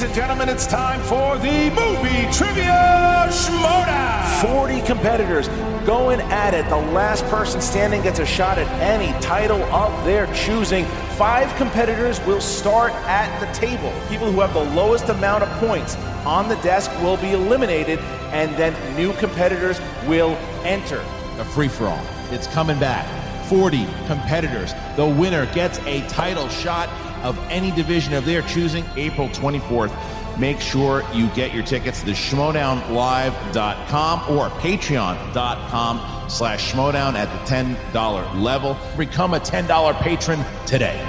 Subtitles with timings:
[0.00, 4.40] Ladies and gentlemen, it's time for the movie trivia Schmoedown.
[4.40, 5.46] 40 competitors
[5.84, 6.66] going at it.
[6.70, 10.86] The last person standing gets a shot at any title of their choosing.
[11.18, 13.92] Five competitors will start at the table.
[14.08, 17.98] People who have the lowest amount of points on the desk will be eliminated,
[18.32, 20.30] and then new competitors will
[20.64, 21.04] enter.
[21.40, 22.06] A free for all.
[22.30, 23.04] It's coming back.
[23.50, 24.72] 40 competitors.
[24.96, 26.88] The winner gets a title shot
[27.22, 29.94] of any division of their choosing April 24th.
[30.38, 38.42] Make sure you get your tickets to schmodownlive.com or patreon.com slash schmodown at the $10
[38.42, 38.76] level.
[38.96, 41.04] Become a $10 patron today.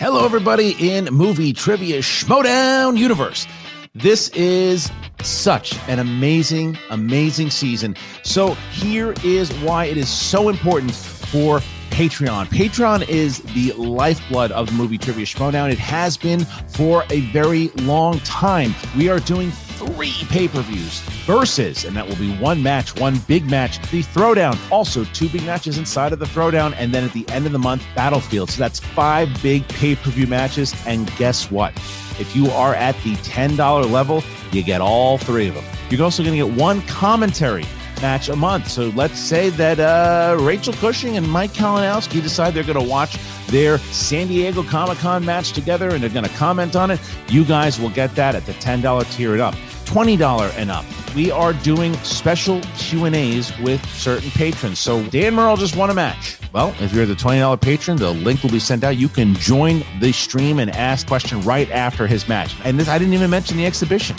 [0.00, 3.46] Hello, everybody in movie trivia Schmoedown universe.
[3.94, 4.88] This is
[5.20, 7.96] such an amazing, amazing season.
[8.22, 11.60] So here is why it is so important for
[11.90, 12.46] Patreon.
[12.46, 15.70] Patreon is the lifeblood of the movie Trivia Schmoedown.
[15.70, 18.74] It has been for a very long time.
[18.96, 23.78] We are doing three pay-per-views versus, and that will be one match, one big match,
[23.90, 24.58] the Throwdown.
[24.70, 27.58] Also, two big matches inside of the Throwdown, and then at the end of the
[27.58, 28.50] month, Battlefield.
[28.50, 30.74] So that's five big pay-per-view matches.
[30.86, 31.74] And guess what?
[32.18, 35.64] If you are at the $10 level, you get all three of them.
[35.88, 37.64] You're also going to get one commentary
[38.00, 38.68] match a month.
[38.68, 43.18] So let's say that uh, Rachel Cushing and Mike Kalinowski decide they're going to watch
[43.48, 47.00] their San Diego Comic Con match together and they're going to comment on it.
[47.28, 49.54] You guys will get that at the $10 tier and up.
[49.90, 50.84] $20 and up.
[51.16, 54.78] We are doing special Q&As with certain patrons.
[54.78, 56.38] So Dan Murrell just won a match.
[56.52, 58.96] Well, if you're the $20 patron, the link will be sent out.
[58.96, 62.54] You can join the stream and ask question right after his match.
[62.64, 64.16] And this, I didn't even mention the exhibition.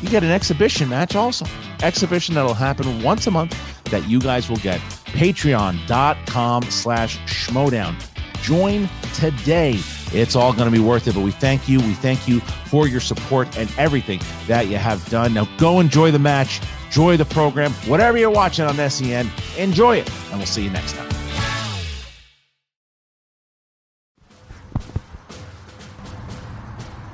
[0.00, 1.46] You get an exhibition match also.
[1.82, 4.80] Exhibition that'll happen once a month that you guys will get.
[5.06, 7.94] Patreon.com slash Schmodown.
[8.42, 9.78] Join today.
[10.12, 11.78] It's all going to be worth it, but we thank you.
[11.80, 15.34] We thank you for your support and everything that you have done.
[15.34, 20.10] Now go enjoy the match, enjoy the program, whatever you're watching on SEN, enjoy it,
[20.30, 21.08] and we'll see you next time.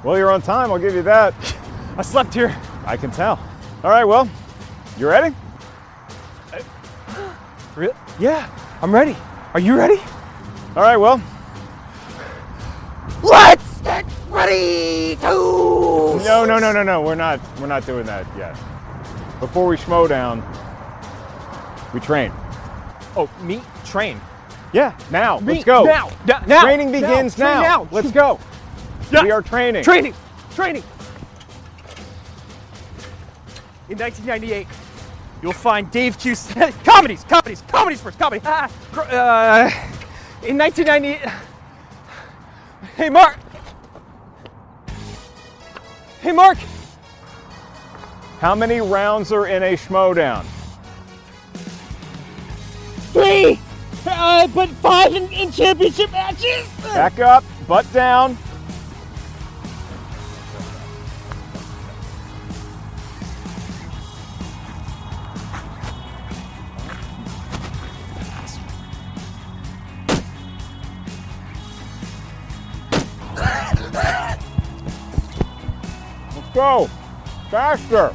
[0.05, 1.35] Well, you're on time, I'll give you that.
[1.99, 2.57] I slept here.
[2.87, 3.39] I can tell.
[3.83, 4.29] All right, well,
[4.99, 5.35] you ready?
[7.75, 7.93] Really?
[8.19, 8.49] Yeah,
[8.81, 9.15] I'm ready.
[9.53, 10.01] Are you ready?
[10.75, 11.21] All right, well,
[13.23, 15.27] Let's get ready to.
[16.25, 17.03] no, no, no, no, no.
[17.03, 17.41] We're not.
[17.61, 18.53] We're not doing that yet.
[19.41, 20.43] Before we schmo down,
[21.93, 22.33] we train.
[23.17, 24.21] Oh, me train.
[24.73, 25.39] Yeah, now.
[25.41, 25.85] Me let's go.
[25.85, 26.11] now.
[26.27, 26.63] Now, now.
[26.63, 27.63] Training begins Train now.
[27.63, 27.89] now.
[27.91, 28.39] Let's go.
[29.11, 29.23] Yeah.
[29.23, 29.85] We are training.
[29.85, 30.15] Training.
[30.55, 30.83] Training.
[33.89, 34.67] In 1998,
[35.43, 36.35] you'll find Dave Q.
[36.85, 38.43] comedies, comedies, comedies first, comedy.
[38.45, 39.71] Ah, uh,
[40.45, 41.21] in 1998.
[42.97, 43.37] Hey, Mark.
[46.21, 46.59] Hey, Mark.
[48.41, 50.45] How many rounds are in a schmo down?
[53.13, 53.61] Three.
[54.05, 56.69] Uh, but five in, in championship matches.
[56.83, 58.37] Back up, butt down.
[76.56, 76.89] Go.
[77.50, 78.09] Faster.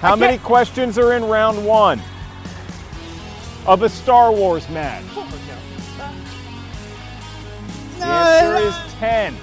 [0.00, 2.00] How many questions are in round one
[3.66, 5.02] of a Star Wars match?
[5.16, 5.26] Oh,
[7.98, 9.36] the answer is 10.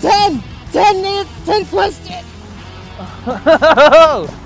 [0.00, 0.42] Ten.
[0.72, 1.30] Ten minutes.
[1.46, 2.26] Ten questions.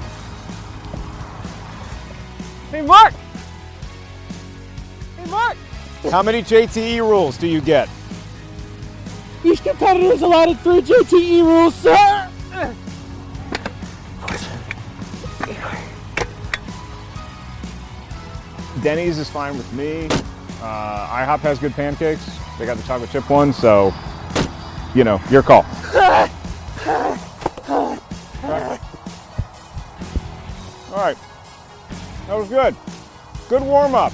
[2.72, 3.14] Hey, Mark.
[5.16, 5.56] Hey, Mark.
[6.11, 7.88] How many JTE rules do you get?
[9.44, 12.31] Each competitor is allotted three JTE rules, sir.
[18.83, 20.06] Denny's is fine with me.
[20.62, 22.25] Uh, IHOP has good pancakes.
[22.59, 23.93] They got the chocolate chip one, so
[24.94, 25.67] you know, your call.
[30.93, 31.17] All right.
[32.27, 32.75] That was good.
[33.49, 34.12] Good warm up.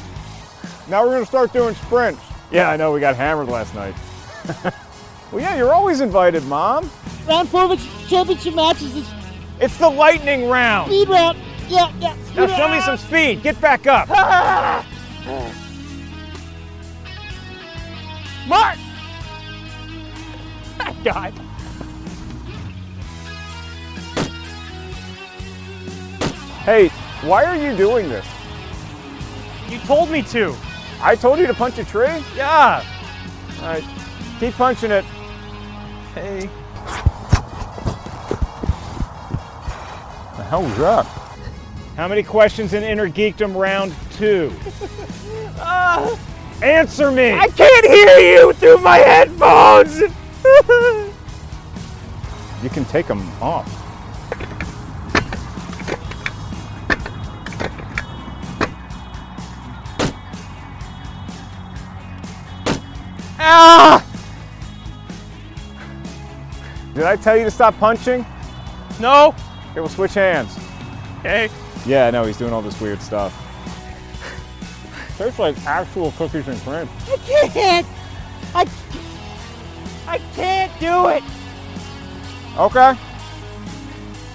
[0.89, 2.21] Now we're going to start doing sprints.
[2.51, 3.95] Yeah, I know we got hammered last night.
[5.33, 6.91] well, yeah, you're always invited, Mom.
[7.27, 7.77] Round four of the
[8.09, 9.09] championship matches is
[9.61, 10.89] It's the lightning round.
[10.91, 11.39] speed round.
[11.69, 12.15] Yeah, yeah.
[12.25, 12.85] Speed Now show me round.
[12.85, 13.43] some speed.
[13.43, 14.09] Get back up.
[18.49, 18.77] Mark!
[21.05, 21.33] God.
[26.65, 26.89] Hey,
[27.27, 28.27] why are you doing this?
[29.69, 30.55] You told me to.
[31.01, 32.23] I told you to punch a tree?
[32.37, 32.85] Yeah.
[33.61, 33.85] All right.
[34.39, 35.05] Keep punching it.
[36.15, 36.51] Hey.
[40.37, 41.07] The hell was that?
[41.97, 44.53] How many questions in Inner Geekdom round two?
[45.65, 46.19] Ah.
[46.61, 47.33] Answer me!
[47.33, 50.01] I can't hear you through my headphones.
[52.63, 53.82] You can take them off.
[67.03, 68.25] Did I tell you to stop punching?
[69.01, 69.35] No.
[69.73, 70.57] Okay, we'll switch hands.
[71.19, 71.51] Okay.
[71.85, 73.37] Yeah, no, he's doing all this weird stuff.
[75.19, 76.89] Tastes like actual cookies and cream.
[77.09, 77.87] I can't.
[78.55, 78.69] I,
[80.07, 81.25] I can't do it.
[82.57, 82.97] Okay.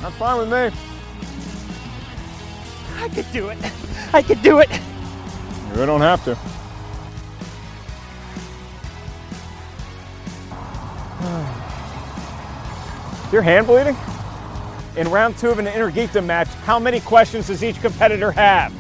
[0.02, 0.78] That's fine with me.
[2.98, 3.58] I could do it.
[4.14, 4.70] I could do it.
[5.74, 6.38] You don't have to.
[13.32, 13.96] Your hand bleeding?
[14.96, 18.74] In round two of an Inner Geekdom match, how many questions does each competitor have?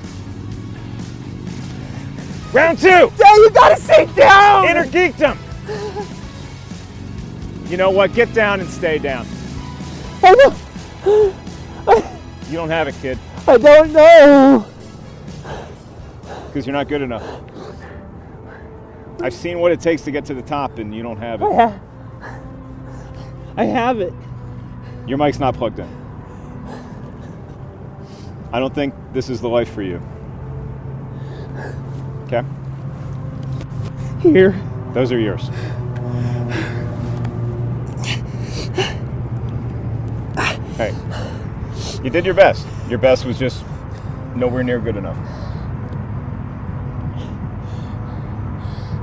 [2.54, 2.88] Round two!
[2.88, 4.68] Yeah, you gotta sit down.
[4.68, 5.38] Inner Geekdom!
[7.70, 8.14] You know what?
[8.14, 9.28] Get down and stay down.
[10.24, 10.56] I don't,
[12.50, 14.66] You don't have it, kid, I don't know.
[16.48, 17.42] because you're not good enough.
[19.22, 21.50] I've seen what it takes to get to the top, and you don't have it.
[21.52, 21.80] Yeah.
[23.58, 24.14] I have it.
[25.08, 25.88] Your mic's not plugged in.
[28.52, 30.02] I don't think this is the life for you.
[32.26, 32.44] Okay?
[34.22, 34.54] Here.
[34.94, 35.50] Those are yours.
[40.78, 40.94] Hey,
[42.04, 42.68] you did your best.
[42.88, 43.66] Your best was just
[44.36, 45.18] nowhere near good enough.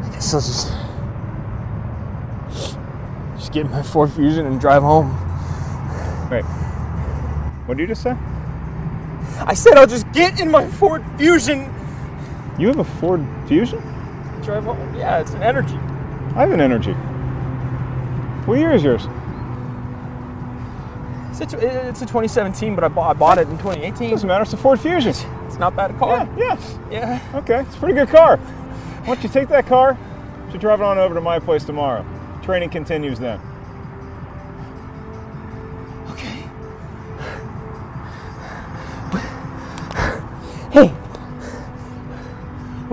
[0.02, 0.72] I guess I'll just
[3.36, 5.33] just get my Ford Fusion and drive home.
[6.34, 6.42] Wait,
[7.66, 8.16] what did you just say?
[9.46, 11.72] I said I'll just get in my Ford Fusion
[12.58, 13.80] You have a Ford Fusion?
[14.42, 14.94] drive home.
[14.96, 15.78] Yeah, it's an Energi.
[16.36, 16.94] I have an Energi.
[18.46, 19.06] What year is yours?
[21.40, 24.10] It's a, it's a 2017, but I bought, I bought it in 2018.
[24.10, 24.42] Doesn't matter.
[24.42, 25.14] It's a Ford Fusion.
[25.46, 26.28] It's not bad a car.
[26.36, 26.58] Yeah,
[26.90, 27.20] Yeah.
[27.30, 27.38] yeah.
[27.38, 28.36] Okay, it's a pretty good car.
[28.38, 29.96] Why don't you take that car?
[30.52, 32.04] You drive it on over to my place tomorrow.
[32.42, 33.40] Training continues then.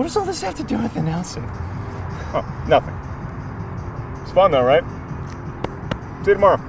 [0.02, 1.44] What does all this have to do with announcing?
[2.34, 2.92] Oh, nothing.
[4.20, 4.82] It's fun though, right?
[6.24, 6.58] See you tomorrow.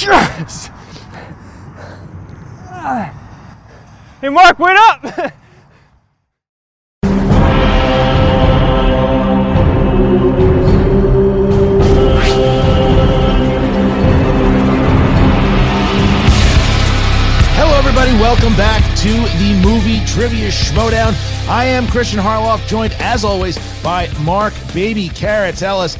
[0.00, 0.70] Yes.
[4.22, 4.89] Hey, Mark, wait up!
[21.80, 25.96] Am Kristian Harloff, joined as always by Mark Baby Carrots Ellis.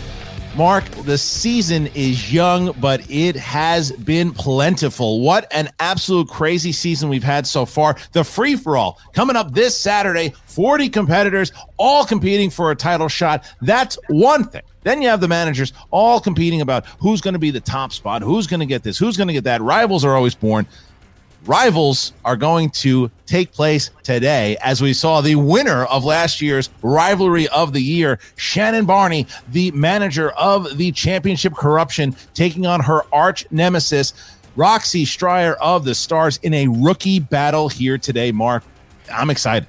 [0.55, 5.23] Mark, the season is young, but it has been plentiful.
[5.23, 7.97] What an absolute crazy season we've had so far.
[8.13, 13.09] The free for all coming up this Saturday, 40 competitors all competing for a title
[13.09, 13.51] shot.
[13.63, 14.63] That's one thing.
[14.83, 18.21] Then you have the managers all competing about who's going to be the top spot,
[18.21, 19.63] who's going to get this, who's going to get that.
[19.63, 20.67] Rivals are always born
[21.47, 26.69] rivals are going to take place today as we saw the winner of last year's
[26.83, 33.03] rivalry of the year shannon barney the manager of the championship corruption taking on her
[33.13, 34.13] arch nemesis
[34.57, 38.31] roxy striar of the stars in a rookie battle here today.
[38.33, 38.63] Mark
[39.13, 39.67] i'm excited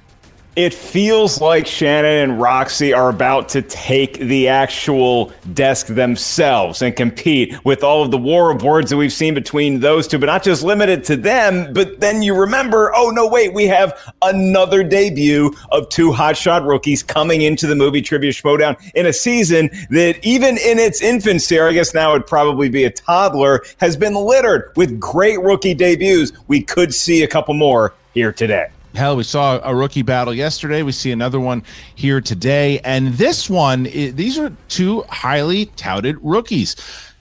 [0.54, 6.94] It feels like Shannon and Roxy are about to take the actual desk themselves and
[6.94, 10.26] compete with all of the war of words that we've seen between those two, but
[10.26, 11.72] not just limited to them.
[11.72, 17.02] But then you remember, oh no, wait, we have another debut of two hotshot rookies
[17.02, 21.68] coming into the movie Trivia Showdown in a season that even in its infancy, or
[21.68, 26.32] I guess now it'd probably be a toddler, has been littered with great rookie debuts.
[26.46, 28.68] We could see a couple more here today.
[28.94, 30.82] Hell, we saw a rookie battle yesterday.
[30.82, 31.62] We see another one
[31.94, 32.78] here today.
[32.80, 36.76] And this one, these are two highly touted rookies.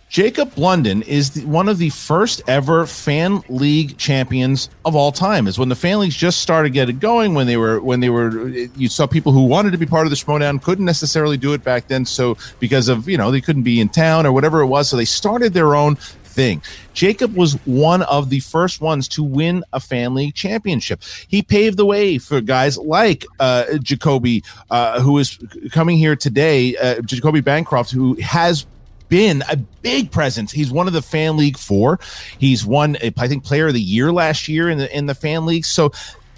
[0.09, 5.47] Jacob London is one of the first ever fan league champions of all time.
[5.47, 7.33] Is when the fan leagues just started getting going.
[7.33, 10.09] When they were when they were, you saw people who wanted to be part of
[10.09, 12.03] the Schmoedown couldn't necessarily do it back then.
[12.03, 14.97] So because of you know they couldn't be in town or whatever it was, so
[14.97, 15.95] they started their own
[16.31, 16.61] thing.
[16.93, 21.03] Jacob was one of the first ones to win a league championship.
[21.27, 25.38] He paved the way for guys like uh, Jacoby, uh, who is
[25.71, 28.65] coming here today, uh, Jacoby Bancroft, who has
[29.09, 30.51] been a big presence.
[30.51, 32.00] He's one of the fan league four.
[32.39, 35.45] He's won, I think, player of the year last year in the in the fan
[35.45, 35.65] league.
[35.65, 35.91] So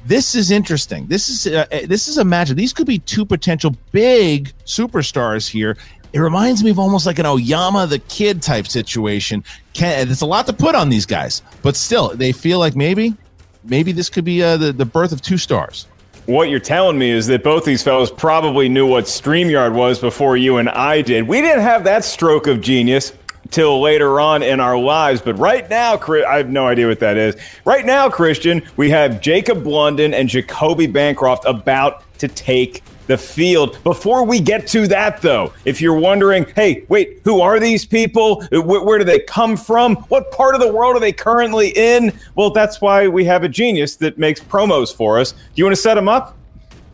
[0.05, 1.07] this is interesting.
[1.07, 2.49] This is uh, this is a match.
[2.49, 5.77] These could be two potential big superstars here,
[6.13, 9.43] it reminds me of almost like an Oyama the Kid type situation.
[9.73, 13.15] Can, it's a lot to put on these guys, but still, they feel like maybe,
[13.63, 15.87] maybe this could be uh, the the birth of two stars.
[16.25, 20.37] What you're telling me is that both these fellows probably knew what StreamYard was before
[20.37, 21.27] you and I did.
[21.27, 23.11] We didn't have that stroke of genius
[23.49, 25.21] till later on in our lives.
[25.21, 27.35] But right now, I have no idea what that is.
[27.65, 33.81] Right now, Christian, we have Jacob London and Jacoby Bancroft about to take the field.
[33.83, 38.43] Before we get to that, though, if you're wondering, hey, wait, who are these people?
[38.51, 39.95] Where, where, do they come from?
[40.07, 42.17] What part of the world are they currently in?
[42.35, 45.31] Well, that's why we have a genius that makes promos for us.
[45.31, 46.37] Do you want to set them up?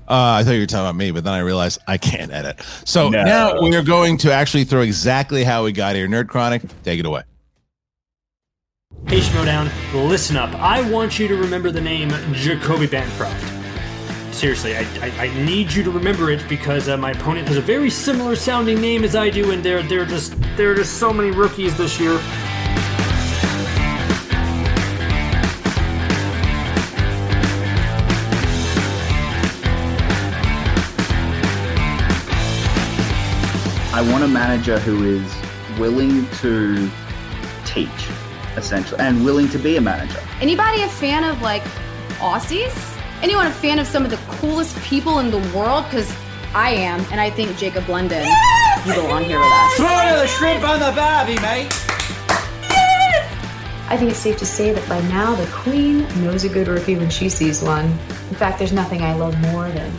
[0.07, 2.59] Uh, I thought you were talking about me, but then I realized I can't edit.
[2.83, 3.23] So no.
[3.23, 6.07] now we are going to actually throw exactly how we got here.
[6.07, 7.21] Nerd Chronic, take it away.
[9.07, 9.71] Hey, Schmoedown,
[10.09, 10.53] listen up.
[10.55, 13.58] I want you to remember the name Jacoby Bancroft
[14.33, 17.61] seriously, I, I, I, need you to remember it because uh, my opponent has a
[17.61, 20.97] very similar sounding name as I do, and there there are just there are just
[20.97, 22.19] so many rookies this year.
[33.91, 36.89] I want a manager who is willing to
[37.65, 37.89] teach,
[38.55, 40.19] essentially, and willing to be a manager.
[40.39, 41.63] Anybody a fan of like
[42.19, 42.98] Aussies?
[43.21, 45.83] Anyone a fan of some of the coolest people in the world?
[45.85, 46.09] Because
[46.55, 48.87] I am, and I think Jacob London, yes!
[48.87, 49.73] you belong here with us.
[49.75, 51.67] Throw the shrimp on the barbie, mate.
[53.91, 56.95] I think it's safe to say that by now the queen knows a good rookie
[56.95, 57.85] when she sees one.
[57.85, 59.91] In fact, there's nothing I love more than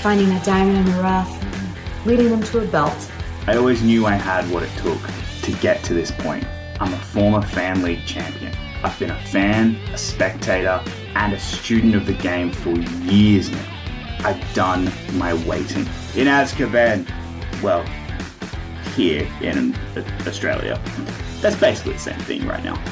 [0.00, 3.10] finding that diamond in the rough and leading them to a belt.
[3.48, 5.00] I always knew I had what it took
[5.42, 6.46] to get to this point.
[6.78, 8.54] I'm a former fan league champion.
[8.82, 10.82] I've been a fan, a spectator,
[11.14, 13.72] and a student of the game for years now.
[14.24, 15.82] I've done my waiting.
[16.14, 17.08] In Azkaban,
[17.62, 17.84] well,
[18.94, 19.74] here in
[20.26, 20.80] Australia.
[21.40, 22.82] That's basically the same thing right now.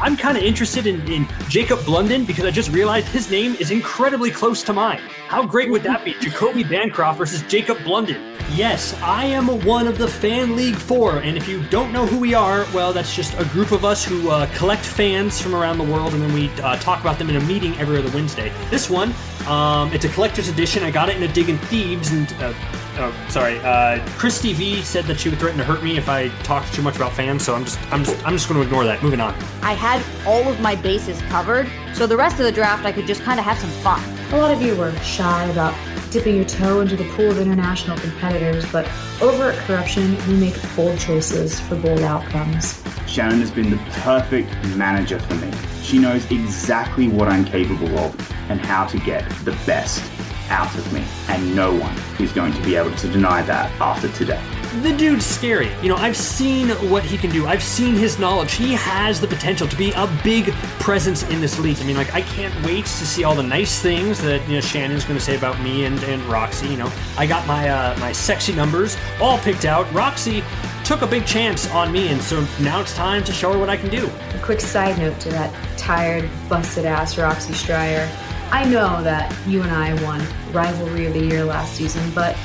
[0.00, 3.70] I'm kind of interested in, in Jacob Blunden because I just realized his name is
[3.70, 5.00] incredibly close to mine.
[5.28, 6.12] How great would that be?
[6.20, 8.36] Jacoby Bancroft versus Jacob London.
[8.54, 12.18] Yes, I am one of the Fan League Four, and if you don't know who
[12.18, 15.78] we are, well, that's just a group of us who uh, collect fans from around
[15.78, 18.52] the world, and then we uh, talk about them in a meeting every other Wednesday.
[18.70, 19.12] This one,
[19.48, 20.84] um, it's a collector's edition.
[20.84, 22.54] I got it in a dig in Thieves, and uh,
[22.98, 26.28] oh, sorry, uh, Christy V said that she would threaten to hurt me if I
[26.42, 28.84] talked too much about fans, so I'm just, I'm just, I'm just going to ignore
[28.84, 29.02] that.
[29.02, 29.34] Moving on.
[29.62, 33.06] I had all of my bases covered, so the rest of the draft I could
[33.06, 34.02] just kind of have some fun.
[34.32, 35.74] A lot of you were shy about
[36.10, 40.54] dipping your toe into the pool of international competitors, but over at Corruption, we make
[40.74, 42.82] bold choices for bold outcomes.
[43.06, 45.50] Shannon has been the perfect manager for me.
[45.82, 50.02] She knows exactly what I'm capable of and how to get the best
[50.48, 54.08] out of me, and no one is going to be able to deny that after
[54.12, 54.42] today
[54.82, 55.70] the dude's scary.
[55.82, 57.46] You know, I've seen what he can do.
[57.46, 58.54] I've seen his knowledge.
[58.54, 61.78] He has the potential to be a big presence in this league.
[61.80, 64.60] I mean, like, I can't wait to see all the nice things that, you know,
[64.60, 66.68] Shannon's going to say about me and, and Roxy.
[66.68, 69.90] You know, I got my, uh, my sexy numbers all picked out.
[69.92, 70.42] Roxy
[70.84, 73.68] took a big chance on me, and so now it's time to show her what
[73.68, 74.10] I can do.
[74.34, 78.08] A quick side note to that tired, busted ass Roxy Striar.
[78.52, 80.22] I know that you and I won
[80.52, 82.36] Rivalry of the Year last season, but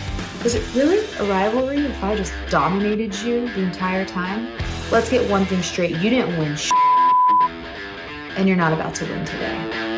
[0.43, 4.51] was it really a rivalry if I just dominated you the entire time?
[4.91, 5.91] Let's get one thing straight.
[5.97, 6.57] You didn't win
[8.35, 9.90] and you're not about to win today.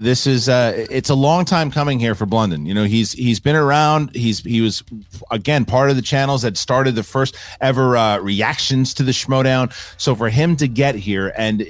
[0.00, 2.64] This is uh it's a long time coming here for Blunden.
[2.64, 4.14] You know, he's he's been around.
[4.16, 4.82] He's he was
[5.30, 9.72] again part of the channels that started the first ever uh, reactions to the Schmoedown.
[10.00, 11.66] So for him to get here and uh,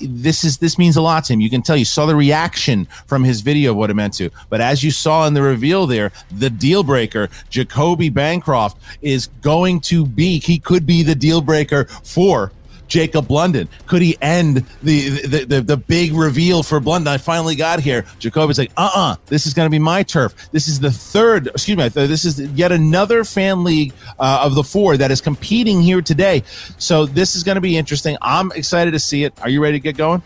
[0.00, 1.40] this is this means a lot to him.
[1.40, 4.30] You can tell you saw the reaction from his video of what it meant to.
[4.48, 9.80] But as you saw in the reveal there, the deal breaker, Jacoby Bancroft is going
[9.80, 12.52] to be he could be the deal breaker for
[12.88, 13.68] Jacob Blunden?
[13.86, 17.12] Could he end the the, the, the big reveal for Blunden?
[17.12, 18.04] I finally got here.
[18.18, 20.34] Jacoby's like, uh uh this is going to be my turf.
[20.50, 24.64] This is the third, excuse me, this is yet another fan league uh, of the
[24.64, 26.42] four that is competing here today.
[26.78, 28.16] So this is going to be interesting.
[28.22, 29.34] I'm excited to see it.
[29.42, 30.22] Are you ready to get going?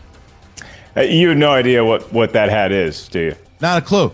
[0.95, 3.35] Uh, you have no idea what, what that hat is, do you?
[3.61, 4.11] Not a clue.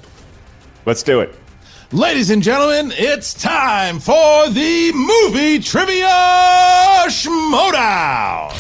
[0.86, 1.36] Let's do it.
[1.91, 6.05] Ladies and gentlemen, it's time for the movie trivia
[7.08, 8.51] Schmoedown.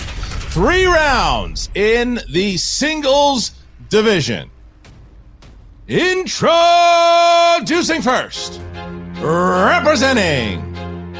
[0.51, 3.51] Three rounds in the singles
[3.87, 4.49] division.
[5.87, 6.41] Introducing
[8.01, 8.59] first,
[9.21, 10.73] representing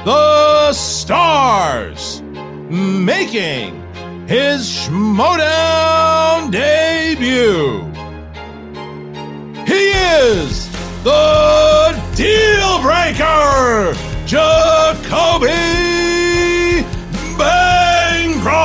[0.04, 2.24] the stars,
[2.72, 3.84] making
[4.28, 7.84] his Schmoedown debut.
[9.68, 10.68] He is
[11.10, 13.94] the deal breaker,
[14.28, 15.48] Jacoby
[17.38, 18.58] Bancroft.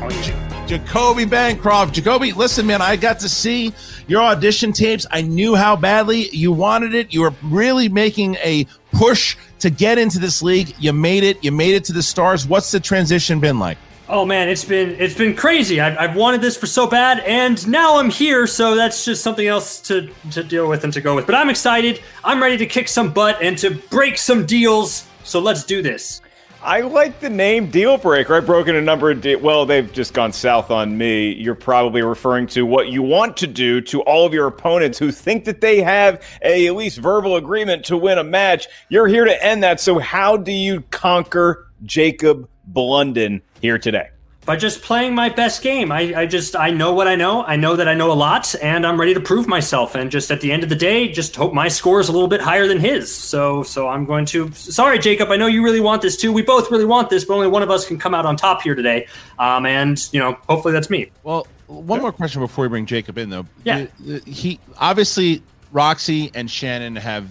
[0.00, 1.94] Oh, Jacoby Bancroft.
[1.94, 3.74] Jacoby, listen, man, I got to see
[4.06, 5.06] your audition tapes.
[5.10, 7.12] I knew how badly you wanted it.
[7.12, 10.72] You were really making a push to get into this league.
[10.78, 11.42] You made it.
[11.42, 12.46] You made it to the stars.
[12.46, 13.78] What's the transition been like?
[14.08, 15.80] Oh man, it's been it's been crazy.
[15.80, 18.46] I've, I've wanted this for so bad, and now I'm here.
[18.46, 21.26] So that's just something else to to deal with and to go with.
[21.26, 22.00] But I'm excited.
[22.22, 25.08] I'm ready to kick some butt and to break some deals.
[25.24, 26.22] So let's do this.
[26.62, 28.34] I like the name Deal Breaker.
[28.34, 31.32] I've broken a number of de- well, they've just gone south on me.
[31.32, 35.10] You're probably referring to what you want to do to all of your opponents who
[35.12, 38.66] think that they have a at least verbal agreement to win a match.
[38.88, 39.80] You're here to end that.
[39.80, 44.10] So how do you conquer Jacob Blunden here today?
[44.44, 45.90] By just playing my best game.
[45.90, 47.42] I, I just I know what I know.
[47.42, 49.96] I know that I know a lot, and I'm ready to prove myself.
[49.96, 52.28] And just at the end of the day, just hope my score is a little
[52.28, 53.12] bit higher than his.
[53.12, 54.52] So so I'm going to.
[54.52, 55.32] Sorry, Jacob.
[55.32, 56.32] I know you really want this too.
[56.32, 58.62] We both really want this, but only one of us can come out on top
[58.62, 59.08] here today.
[59.40, 61.10] Um, and you know, hopefully that's me.
[61.24, 63.46] Well, one more question before we bring Jacob in, though.
[63.64, 63.86] Yeah.
[63.98, 67.28] The- the- he obviously Roxy and Shannon have,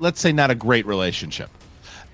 [0.00, 1.50] let's say, not a great relationship.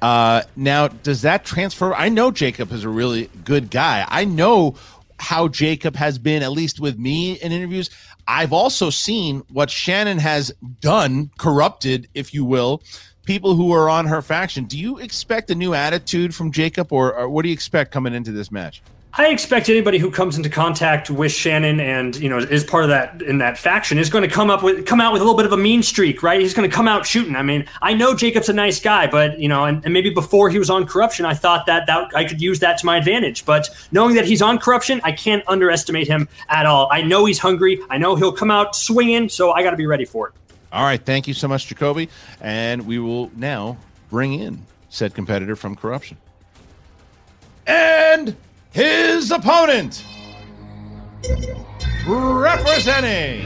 [0.03, 1.95] Uh, now, does that transfer?
[1.95, 4.05] I know Jacob is a really good guy.
[4.09, 4.75] I know
[5.21, 7.88] how Jacob has been, at least with me in interviews.
[8.27, 12.83] I've also seen what Shannon has done, corrupted, if you will,
[13.25, 14.65] people who are on her faction.
[14.65, 18.12] Do you expect a new attitude from Jacob, or, or what do you expect coming
[18.12, 18.83] into this match?
[19.14, 22.90] I expect anybody who comes into contact with Shannon and you know is part of
[22.90, 25.37] that in that faction is going to come up with come out with a little
[25.37, 26.40] bit of a mean streak, right?
[26.40, 27.37] He's going to come out shooting.
[27.37, 30.48] I mean, I know Jacob's a nice guy, but you know, and, and maybe before
[30.48, 33.44] he was on corruption, I thought that that I could use that to my advantage.
[33.44, 36.88] But knowing that he's on corruption, I can't underestimate him at all.
[36.90, 37.81] I know he's hungry.
[37.90, 40.35] I know he'll come out swinging, so I got to be ready for it.
[40.72, 42.09] All right, thank you so much, Jacoby.
[42.40, 43.77] And we will now
[44.09, 46.16] bring in said competitor from corruption.
[47.66, 48.37] And
[48.72, 50.04] his opponent,
[52.06, 53.42] representing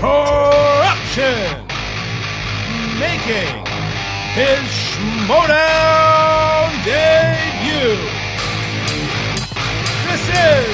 [0.00, 1.66] corruption,
[2.98, 3.54] making
[4.34, 4.58] his
[4.90, 7.96] Schmoedown debut.
[10.04, 10.66] This is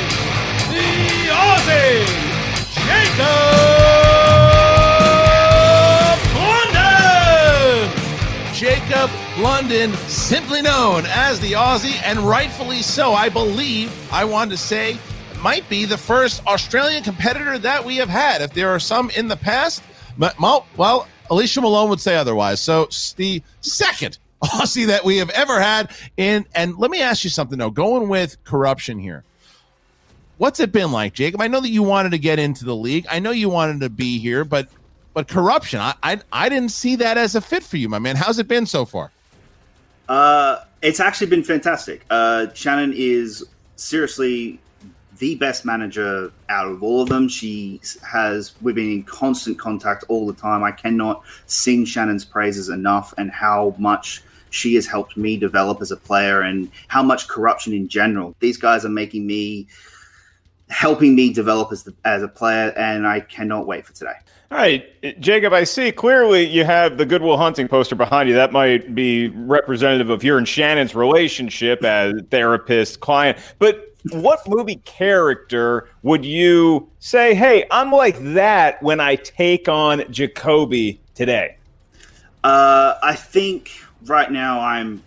[0.70, 0.88] the
[1.28, 2.06] Aussie
[2.86, 3.79] Jacob
[9.38, 9.92] London.
[10.08, 13.12] Simply known as the Aussie, and rightfully so.
[13.12, 14.98] I believe I want to say
[15.40, 18.42] might be the first Australian competitor that we have had.
[18.42, 19.82] If there are some in the past,
[20.38, 22.60] well, Alicia Malone would say otherwise.
[22.60, 25.90] So the second Aussie that we have ever had.
[26.16, 27.70] In and let me ask you something though.
[27.70, 29.24] Going with corruption here,
[30.38, 31.40] what's it been like, Jacob?
[31.40, 33.06] I know that you wanted to get into the league.
[33.10, 34.68] I know you wanted to be here, but
[35.14, 38.16] but corruption, I I, I didn't see that as a fit for you, my man.
[38.16, 39.10] How's it been so far?
[40.08, 42.04] Uh, it's actually been fantastic.
[42.10, 43.44] Uh, Shannon is
[43.76, 44.58] seriously
[45.18, 47.28] the best manager out of all of them.
[47.28, 50.64] She has we've been in constant contact all the time.
[50.64, 55.92] I cannot sing Shannon's praises enough, and how much she has helped me develop as
[55.92, 58.34] a player, and how much corruption in general.
[58.40, 59.68] These guys are making me,
[60.70, 64.16] helping me develop as the, as a player, and I cannot wait for today.
[64.50, 68.34] All right, Jacob, I see clearly you have the Goodwill Hunting poster behind you.
[68.34, 73.38] That might be representative of your and Shannon's relationship as therapist client.
[73.60, 80.10] But what movie character would you say, hey, I'm like that when I take on
[80.10, 81.56] Jacoby today?
[82.42, 83.70] Uh, I think
[84.06, 85.00] right now I'm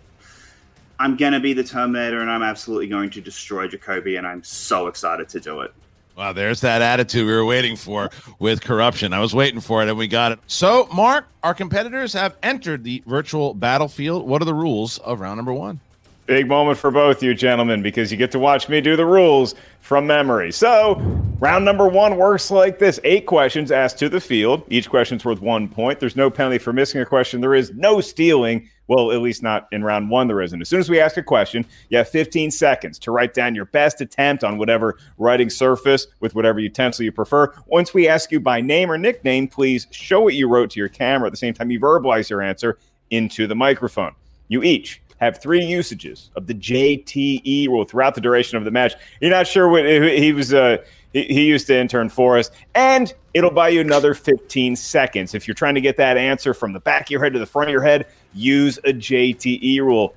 [1.00, 4.88] I'm gonna be the Terminator, and I'm absolutely going to destroy Jacoby, and I'm so
[4.88, 5.74] excited to do it.
[6.16, 9.14] Wow, there's that attitude we were waiting for with corruption.
[9.14, 10.40] I was waiting for it and we got it.
[10.46, 14.28] So, Mark, our competitors have entered the virtual battlefield.
[14.28, 15.80] What are the rules of round number one?
[16.28, 19.56] Big moment for both you gentlemen because you get to watch me do the rules
[19.82, 20.52] from memory.
[20.52, 20.96] So,
[21.40, 24.64] round number one works like this eight questions asked to the field.
[24.70, 26.00] Each question's worth one point.
[26.00, 27.42] There's no penalty for missing a question.
[27.42, 28.70] There is no stealing.
[28.88, 30.62] Well, at least not in round one, there isn't.
[30.62, 33.66] As soon as we ask a question, you have 15 seconds to write down your
[33.66, 37.54] best attempt on whatever writing surface with whatever utensil you prefer.
[37.68, 40.90] Once we ask you by name or nickname, please show what you wrote to your
[40.90, 42.78] camera at the same time you verbalize your answer
[43.10, 44.14] into the microphone.
[44.50, 48.94] You each have three usages of the JTE rule throughout the duration of the match.
[49.22, 50.54] You're not sure what he was.
[50.54, 50.78] Uh,
[51.14, 55.54] he, used to intern for us, and it'll buy you another 15 seconds if you're
[55.54, 57.72] trying to get that answer from the back of your head to the front of
[57.72, 58.08] your head.
[58.34, 60.16] Use a JTE rule.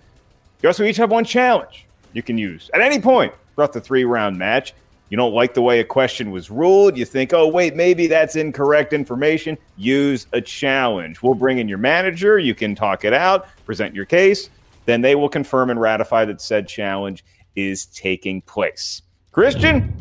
[0.63, 4.05] You also each have one challenge you can use at any point throughout the three
[4.05, 4.75] round match.
[5.09, 6.99] You don't like the way a question was ruled.
[6.99, 9.57] You think, oh, wait, maybe that's incorrect information.
[9.77, 11.23] Use a challenge.
[11.23, 12.41] We'll bring in your manager.
[12.41, 14.51] You can talk it out, present your case
[14.87, 17.25] then they will confirm and ratify that said challenge
[17.55, 19.03] is taking place.
[19.33, 19.95] Christian,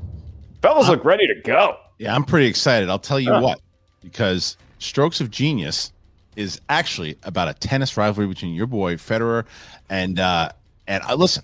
[0.62, 1.78] fellas look ready to go.
[1.97, 2.89] Yeah, I'm pretty excited.
[2.89, 3.41] I'll tell you uh.
[3.41, 3.60] what,
[4.01, 5.91] because Strokes of Genius
[6.35, 9.45] is actually about a tennis rivalry between your boy Federer
[9.89, 10.49] and uh
[10.87, 11.43] and uh, listen,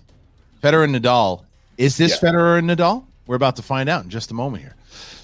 [0.62, 1.44] Federer and Nadal.
[1.78, 2.30] Is this yeah.
[2.30, 3.04] Federer and Nadal?
[3.26, 4.76] We're about to find out in just a moment here.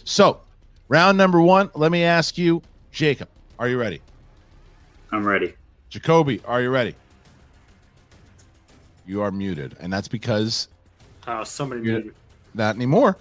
[0.04, 0.40] So,
[0.88, 1.70] round number one.
[1.74, 3.28] Let me ask you, Jacob,
[3.58, 4.00] are you ready?
[5.12, 5.54] I'm ready.
[5.90, 6.94] Jacoby, are you ready?
[9.08, 10.68] you are muted, and that's because
[11.26, 12.14] oh, somebody muted.
[12.54, 13.16] Not anymore.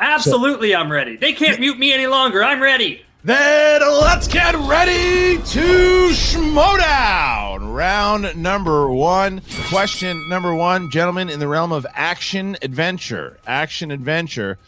[0.00, 1.16] Absolutely, so, I'm ready.
[1.16, 2.42] They can't mute me any longer.
[2.42, 3.04] I'm ready.
[3.26, 7.74] Then let's get ready to Schmoedown.
[7.74, 9.42] Round number one.
[9.68, 13.40] Question number one, gentlemen, in the realm of action adventure.
[13.44, 14.58] Action adventure.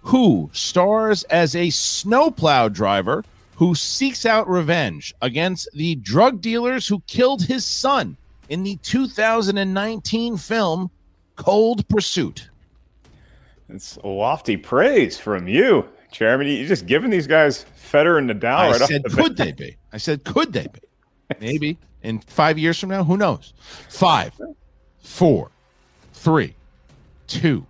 [0.00, 3.22] Who stars as a snowplow driver
[3.56, 8.16] who seeks out revenge against the drug dealers who killed his son
[8.48, 10.90] in the 2019 film
[11.36, 12.48] Cold Pursuit.
[13.68, 16.46] It's lofty praise from you, Chairman.
[16.46, 18.56] You're just giving these guys Federer and Nadal.
[18.56, 19.76] I right said, the could they be?
[19.92, 20.80] I said, could they be?
[21.40, 23.04] Maybe in five years from now.
[23.04, 23.52] Who knows?
[23.88, 24.32] Five,
[25.00, 25.50] four,
[26.12, 26.54] three,
[27.26, 27.66] two,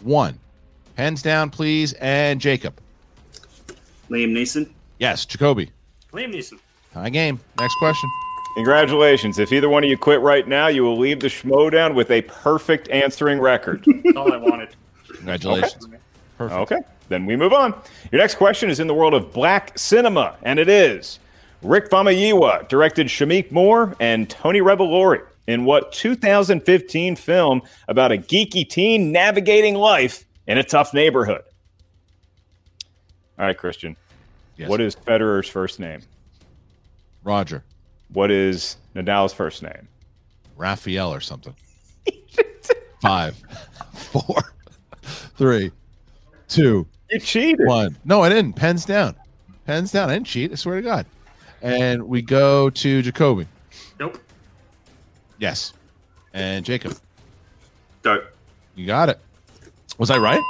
[0.00, 0.38] one.
[0.96, 1.94] Hands down, please.
[1.94, 2.78] And Jacob.
[4.10, 4.70] Liam Neeson.
[4.98, 5.70] Yes, Jacoby.
[6.12, 6.58] Liam Neeson.
[6.92, 7.40] High game.
[7.58, 8.10] Next question.
[8.54, 9.38] Congratulations.
[9.38, 12.20] If either one of you quit right now, you will leave the Schmoedown with a
[12.22, 13.84] perfect answering record.
[14.16, 14.68] all I wanted.
[15.08, 15.86] Congratulations.
[15.86, 15.96] Okay.
[16.36, 16.72] Perfect.
[16.72, 16.82] Okay.
[17.12, 17.74] Then we move on.
[18.10, 21.18] Your next question is in the world of black cinema, and it is
[21.60, 28.66] Rick Famuyiwa directed Shameik Moore and Tony Revolori in what 2015 film about a geeky
[28.66, 31.42] teen navigating life in a tough neighborhood?
[33.38, 33.94] All right, Christian.
[34.56, 34.70] Yes.
[34.70, 36.00] What is Federer's first name?
[37.24, 37.62] Roger.
[38.08, 39.86] What is Nadal's first name?
[40.56, 41.54] Raphael or something.
[43.02, 43.36] Five,
[43.94, 44.54] four,
[45.36, 45.72] three,
[46.48, 46.86] two.
[47.12, 47.66] You cheated.
[47.66, 47.96] One.
[48.04, 48.54] No, I didn't.
[48.54, 49.14] Pens down.
[49.66, 50.10] Pens down.
[50.10, 50.50] I didn't cheat.
[50.50, 51.06] I swear to God.
[51.60, 53.46] And we go to Jacoby.
[54.00, 54.18] Nope.
[55.38, 55.74] Yes.
[56.32, 56.96] And Jacob.
[58.02, 58.24] Dope.
[58.74, 59.20] You got it.
[59.98, 60.42] Was I right?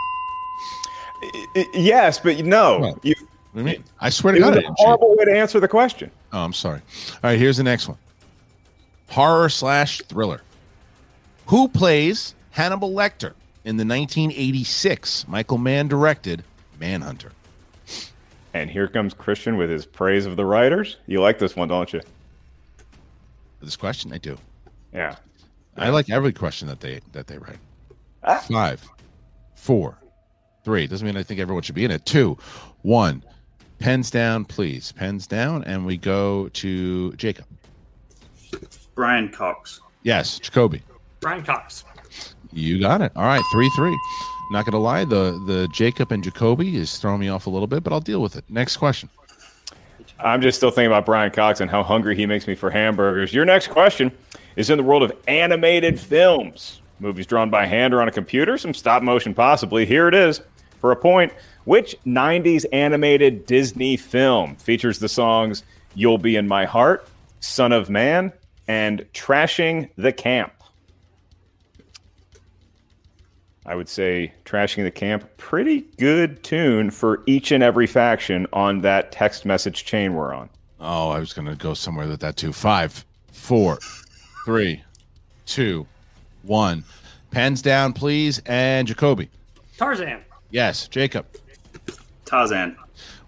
[1.74, 2.78] Yes, but no.
[2.78, 3.14] Well, you
[3.54, 6.10] I mean, I swear to God, a horrible way to answer the question.
[6.32, 6.80] Oh, I'm sorry.
[7.14, 7.98] All right, here's the next one:
[9.08, 10.40] horror slash thriller.
[11.46, 16.44] Who plays Hannibal Lecter in the 1986 Michael Mann directed
[16.82, 17.30] Manhunter?
[18.54, 20.96] And here comes Christian with his praise of the writers.
[21.06, 22.00] You like this one, don't you?
[23.62, 24.36] This question, I do.
[24.92, 25.14] Yeah,
[25.76, 27.58] I like every question that they that they write.
[28.24, 28.44] Ah.
[28.50, 28.86] Five,
[29.54, 29.96] four,
[30.64, 30.88] three.
[30.88, 32.04] Doesn't mean I think everyone should be in it.
[32.04, 32.36] Two,
[32.82, 33.22] one.
[33.78, 34.92] Pens down, please.
[34.92, 37.46] Pens down, and we go to Jacob.
[38.94, 39.80] Brian Cox.
[40.02, 40.82] Yes, Jacoby.
[41.20, 41.84] Brian Cox.
[42.52, 43.12] You got it.
[43.16, 43.96] All right, three three.
[44.52, 47.82] Not gonna lie, the the Jacob and Jacoby is throwing me off a little bit,
[47.82, 48.44] but I'll deal with it.
[48.50, 49.08] Next question.
[50.20, 53.32] I'm just still thinking about Brian Cox and how hungry he makes me for hamburgers.
[53.32, 54.12] Your next question
[54.56, 56.82] is in the world of animated films.
[57.00, 59.86] Movies drawn by hand or on a computer, some stop motion possibly.
[59.86, 60.42] Here it is
[60.80, 61.32] for a point.
[61.64, 67.08] Which 90s animated Disney film features the songs You'll Be in My Heart,
[67.40, 68.34] Son of Man,
[68.68, 70.52] and Trashing the Camp?
[73.64, 78.80] I would say Trashing the Camp, pretty good tune for each and every faction on
[78.80, 80.48] that text message chain we're on.
[80.80, 82.52] Oh, I was going to go somewhere with that too.
[82.52, 83.78] Five, four,
[84.44, 84.82] three,
[85.46, 85.86] two,
[86.42, 86.82] one.
[87.30, 88.42] Pens down, please.
[88.46, 89.30] And Jacoby.
[89.78, 90.22] Tarzan.
[90.50, 91.26] Yes, Jacob.
[92.24, 92.76] Tarzan.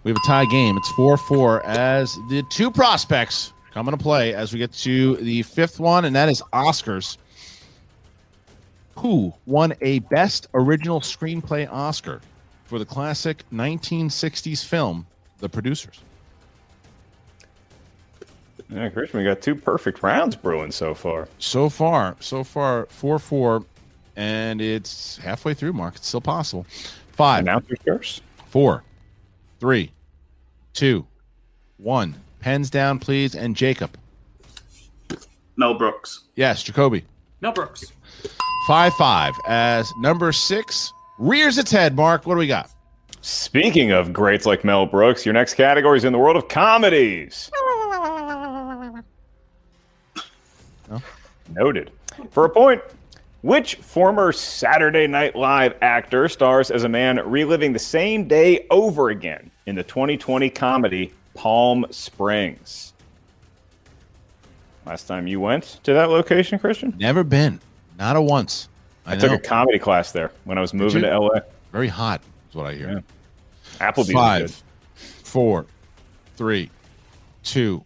[0.03, 0.77] We have a tie game.
[0.77, 5.41] It's 4 4 as the two prospects come into play as we get to the
[5.43, 7.17] fifth one, and that is Oscars.
[8.97, 12.21] Who won a Best Original Screenplay Oscar
[12.65, 15.05] for the classic 1960s film,
[15.39, 16.01] The Producers?
[18.69, 21.27] Yeah, Christian, we got two perfect rounds brewing so far.
[21.37, 23.63] So far, so far, 4 4,
[24.15, 25.95] and it's halfway through, Mark.
[25.95, 26.65] It's still possible.
[27.11, 27.41] Five.
[27.41, 28.21] Announcers first.
[28.47, 28.83] Four,
[29.59, 29.91] three,
[30.73, 31.05] two,
[31.77, 32.15] one.
[32.39, 33.35] Pens down, please.
[33.35, 33.97] And Jacob.
[35.57, 36.25] Mel Brooks.
[36.35, 37.05] Yes, Jacoby.
[37.41, 37.91] Mel Brooks.
[38.67, 39.33] Five five.
[39.47, 41.95] As number six rears its head.
[41.95, 42.69] Mark, what do we got?
[43.21, 47.49] Speaking of greats like Mel Brooks, your next category is in the world of comedies.
[50.89, 51.01] No?
[51.49, 51.91] Noted.
[52.29, 52.81] For a point,
[53.41, 59.09] which former Saturday Night Live actor stars as a man reliving the same day over
[59.09, 62.93] again in the 2020 comedy Palm Springs?
[64.85, 66.93] Last time you went to that location, Christian?
[66.97, 67.59] Never been.
[67.97, 68.69] Not a once.
[69.05, 71.39] I, I took a comedy class there when I was moving to LA.
[71.71, 73.03] Very hot, is what I hear.
[73.79, 74.63] Applebee's Five,
[74.95, 75.65] four,
[76.35, 76.69] three,
[77.43, 77.83] two, one.
[77.83, 77.85] Five, good.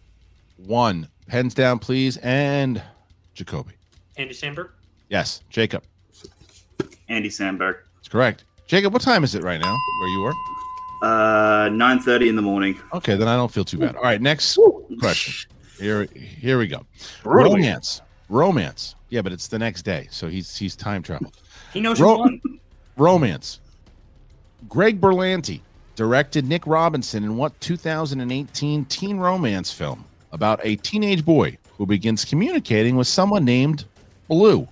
[0.58, 1.08] three, two, one.
[1.26, 2.16] Pens down, please.
[2.18, 2.82] And
[3.34, 3.72] Jacoby.
[4.16, 4.70] Andy Samberg.
[5.08, 5.82] Yes, Jacob.
[7.08, 7.78] Andy Samberg.
[7.96, 8.44] That's correct.
[8.66, 10.34] Jacob, what time is it right now where you are?
[11.02, 12.78] Uh, nine thirty in the morning.
[12.92, 13.96] Okay, then I don't feel too bad.
[13.96, 14.58] All right, next
[15.00, 15.50] question.
[15.78, 16.84] Here, here we go.
[17.22, 17.56] Brutally.
[17.56, 18.94] Romance, romance.
[19.10, 21.36] Yeah, but it's the next day, so he's he's time traveled.
[21.72, 22.40] He knows Ro- you.
[22.96, 23.60] Romance.
[24.68, 25.60] Greg Berlanti
[25.96, 32.24] directed Nick Robinson in what 2018 teen romance film about a teenage boy who begins
[32.24, 33.84] communicating with someone named
[34.28, 34.68] Blue.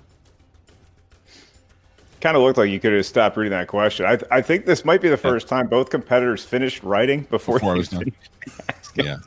[2.21, 4.05] Kind of looked like you could have stopped reading that question.
[4.05, 7.75] I, I think this might be the first time both competitors finished writing before, Before
[7.75, 8.01] I was done.
[8.01, 8.90] finished.
[8.97, 9.18] Yeah,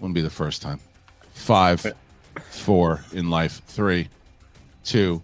[0.00, 0.78] wouldn't be the first time.
[1.32, 1.86] Five,
[2.50, 3.62] four in life.
[3.66, 4.08] Three,
[4.84, 5.22] two,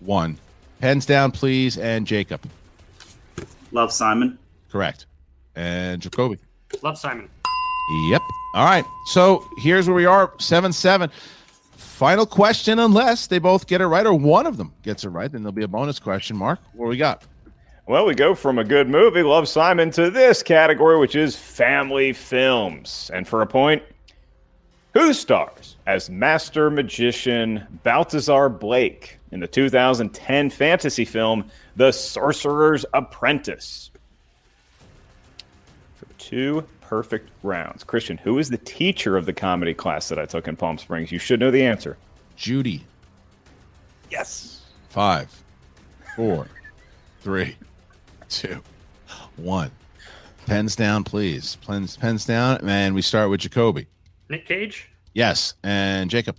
[0.00, 0.38] one.
[0.80, 1.78] Pens down, please.
[1.78, 2.40] And Jacob.
[3.72, 4.38] Love Simon.
[4.70, 5.06] Correct.
[5.56, 6.38] And Jacoby.
[6.82, 7.28] Love Simon.
[8.08, 8.22] Yep.
[8.54, 8.84] All right.
[9.06, 11.10] So here's where we are 7 7.
[11.76, 15.30] Final question, unless they both get it right or one of them gets it right,
[15.30, 16.34] then there'll be a bonus question.
[16.34, 17.24] Mark, what do we got?
[17.86, 22.12] Well, we go from a good movie, Love Simon, to this category, which is family
[22.12, 23.10] films.
[23.12, 23.82] And for a point,
[24.94, 33.90] who stars as master magician Balthazar Blake in the 2010 fantasy film The Sorcerer's Apprentice?
[35.96, 37.82] For two perfect rounds.
[37.82, 41.10] Christian, who is the teacher of the comedy class that I took in Palm Springs?
[41.10, 41.96] You should know the answer.
[42.36, 42.84] Judy.
[44.12, 44.62] Yes.
[44.90, 45.42] Five,
[46.14, 46.46] four,
[47.20, 47.56] three,
[48.28, 48.62] two,
[49.34, 49.72] one.
[50.46, 51.56] Pens down, please.
[51.66, 52.68] Pens, pens down.
[52.68, 53.88] And we start with Jacoby.
[54.28, 54.89] Nick Cage.
[55.14, 55.54] Yes.
[55.62, 56.38] And Jacob.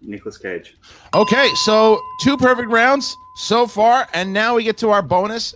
[0.00, 0.76] Nicholas Cage.
[1.14, 5.54] Okay, so two perfect rounds so far, and now we get to our bonus.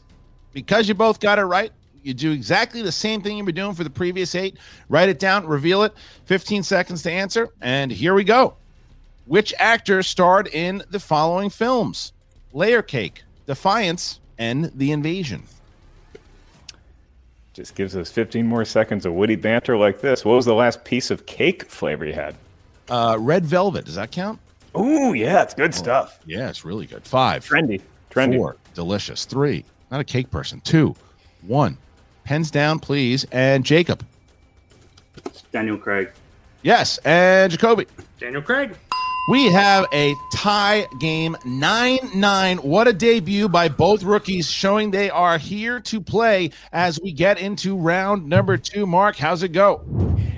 [0.53, 1.73] Because you both got it right,
[2.05, 4.59] you do exactly the same thing you were doing for the previous eight.
[4.89, 5.93] Write it down, reveal it.
[6.27, 8.55] 15 seconds to answer, and here we go.
[9.27, 12.13] Which actor starred in the following films?
[12.53, 15.45] Layer Cake, Defiance, and The Invasion.
[17.55, 20.25] Just gives us 15 more seconds of witty banter like this.
[20.25, 22.35] What was the last piece of cake flavor you had?
[22.89, 24.41] Uh, Red Velvet, does that count?
[24.77, 26.19] Ooh, yeah, it's good stuff.
[26.27, 27.05] Yeah, it's really good.
[27.05, 27.47] Five.
[27.47, 27.81] Trendy.
[28.11, 28.37] Trendy.
[28.39, 28.57] Four.
[28.75, 29.25] Delicious.
[29.25, 29.65] Three.
[29.93, 30.61] Not a cake person.
[30.63, 30.97] Two.
[31.43, 31.79] One.
[32.25, 33.25] Pens down, please.
[33.31, 34.05] And Jacob.
[35.53, 36.11] Daniel Craig.
[36.63, 36.99] Yes.
[37.05, 37.87] And Jacoby.
[38.19, 38.77] Daniel Craig.
[39.27, 42.59] We have a tie game 9 9.
[42.59, 47.39] What a debut by both rookies, showing they are here to play as we get
[47.39, 48.85] into round number two.
[48.85, 49.83] Mark, how's it go?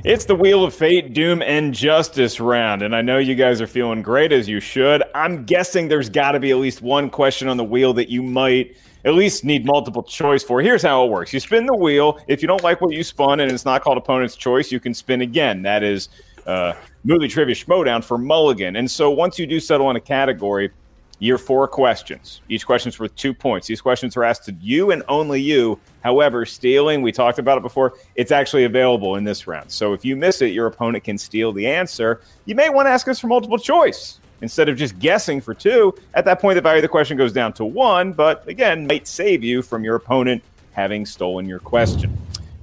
[0.04, 3.66] It's the Wheel of Fate, Doom, and Justice round, and I know you guys are
[3.66, 5.02] feeling great as you should.
[5.16, 8.22] I'm guessing there's got to be at least one question on the wheel that you
[8.22, 10.62] might at least need multiple choice for.
[10.62, 12.20] Here's how it works you spin the wheel.
[12.28, 14.94] If you don't like what you spun and it's not called opponent's choice, you can
[14.94, 15.62] spin again.
[15.62, 16.08] That is
[16.46, 18.76] uh, movie trivia showdown for Mulligan.
[18.76, 20.70] And so once you do settle on a category,
[21.18, 22.42] you're four questions.
[22.48, 23.66] Each question's worth two points.
[23.66, 25.78] These questions are asked to you and only you.
[26.02, 29.70] However, stealing, we talked about it before, it's actually available in this round.
[29.70, 32.20] So if you miss it, your opponent can steal the answer.
[32.44, 34.20] You may want to ask us for multiple choice.
[34.40, 35.94] instead of just guessing for two.
[36.14, 39.06] At that point, the value of the question goes down to one, but again, might
[39.06, 42.16] save you from your opponent having stolen your question.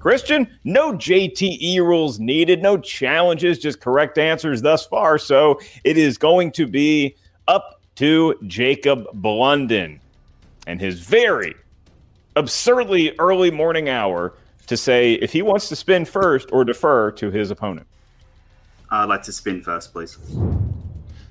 [0.04, 5.18] Kristian, no JTE rules needed, no challenges, just correct answers thus far.
[5.18, 7.16] So it is going to be
[7.48, 10.02] up to Jacob Blunden
[10.68, 11.56] and his very
[12.36, 14.34] absurdly early morning hour
[14.68, 17.88] to say if he wants to spin first or defer to his opponent.
[18.92, 20.18] I'd like to spin first, please.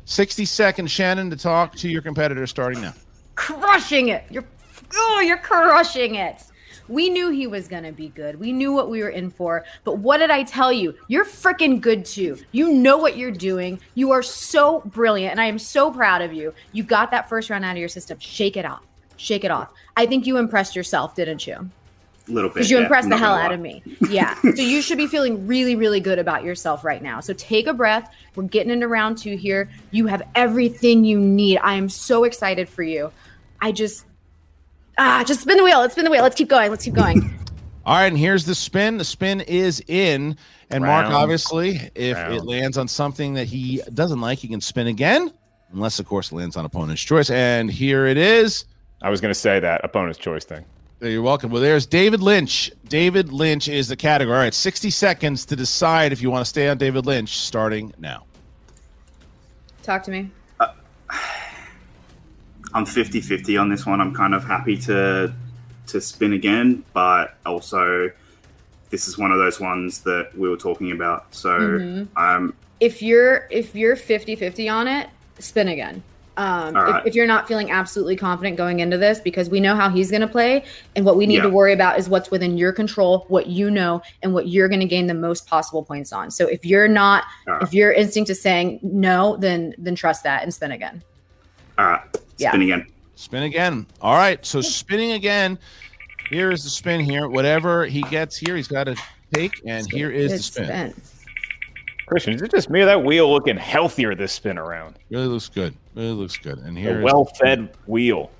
[0.06, 2.94] 60 seconds, Shannon, to talk to your competitor starting now.
[3.34, 4.24] Crushing it.
[4.30, 4.46] You're
[4.94, 6.42] oh, you're crushing it.
[6.88, 8.38] We knew he was going to be good.
[8.38, 9.64] We knew what we were in for.
[9.84, 10.94] But what did I tell you?
[11.08, 12.38] You're freaking good too.
[12.52, 13.80] You know what you're doing.
[13.94, 15.32] You are so brilliant.
[15.32, 16.54] And I am so proud of you.
[16.72, 18.18] You got that first round out of your system.
[18.18, 18.84] Shake it off.
[19.16, 19.72] Shake it off.
[19.96, 21.70] I think you impressed yourself, didn't you?
[22.28, 22.54] A little bit.
[22.54, 23.82] Because you yeah, impressed the hell out of me.
[24.08, 24.40] Yeah.
[24.40, 27.20] so you should be feeling really, really good about yourself right now.
[27.20, 28.12] So take a breath.
[28.34, 29.70] We're getting into round two here.
[29.90, 31.58] You have everything you need.
[31.58, 33.12] I am so excited for you.
[33.60, 34.04] I just,
[34.98, 35.80] ah, just spin the wheel.
[35.80, 36.22] Let's spin the wheel.
[36.22, 36.70] Let's keep going.
[36.70, 37.38] Let's keep going.
[37.84, 38.98] All right, and here's the spin.
[38.98, 40.36] The spin is in.
[40.70, 41.14] And Mark, Round.
[41.14, 45.32] obviously, if it lands on something that he doesn't like, he can spin again,
[45.72, 47.28] unless, of course, it lands on opponent's choice.
[47.28, 48.64] And here it is.
[49.02, 50.64] I was going to say that opponent's choice thing.
[51.00, 51.50] You're welcome.
[51.50, 52.70] Well, there's David Lynch.
[52.88, 54.36] David Lynch is the category.
[54.36, 57.92] All right, 60 seconds to decide if you want to stay on David Lynch starting
[57.98, 58.24] now.
[59.82, 60.30] Talk to me.
[62.74, 64.00] I'm 50-50 on this one.
[64.00, 65.32] I'm kind of happy to
[65.88, 68.10] to spin again, but also
[68.90, 71.34] this is one of those ones that we were talking about.
[71.34, 72.08] So Mhm.
[72.16, 75.08] um, If you're if you're 50-50 on it,
[75.38, 76.02] spin again.
[76.38, 77.06] Um, All if, right.
[77.06, 80.22] if you're not feeling absolutely confident going into this, because we know how he's going
[80.22, 80.64] to play,
[80.96, 81.42] and what we need Yeah.
[81.42, 84.80] to worry about is what's within your control, what you know, and what you're going
[84.80, 86.30] to gain the most possible points on.
[86.30, 87.60] So if you're not, right.
[87.62, 91.02] if your instinct is saying no, then then trust that and spin again.
[91.78, 92.00] all right,
[92.38, 92.50] Yeah.
[92.50, 92.86] spin again.
[93.16, 93.86] Spin again.
[94.00, 95.58] All right, so spinning again.
[96.30, 97.28] Here is the spin here.
[97.28, 98.96] Whatever he gets here, he's got to
[99.34, 99.60] take.
[99.66, 100.94] And here is the Good spin.
[102.08, 104.96] Kristian, is it just me or that wheel looking healthier this spin around?
[105.10, 105.74] Really looks good.
[105.94, 106.58] Really looks good.
[106.58, 108.30] And A well fed wheel.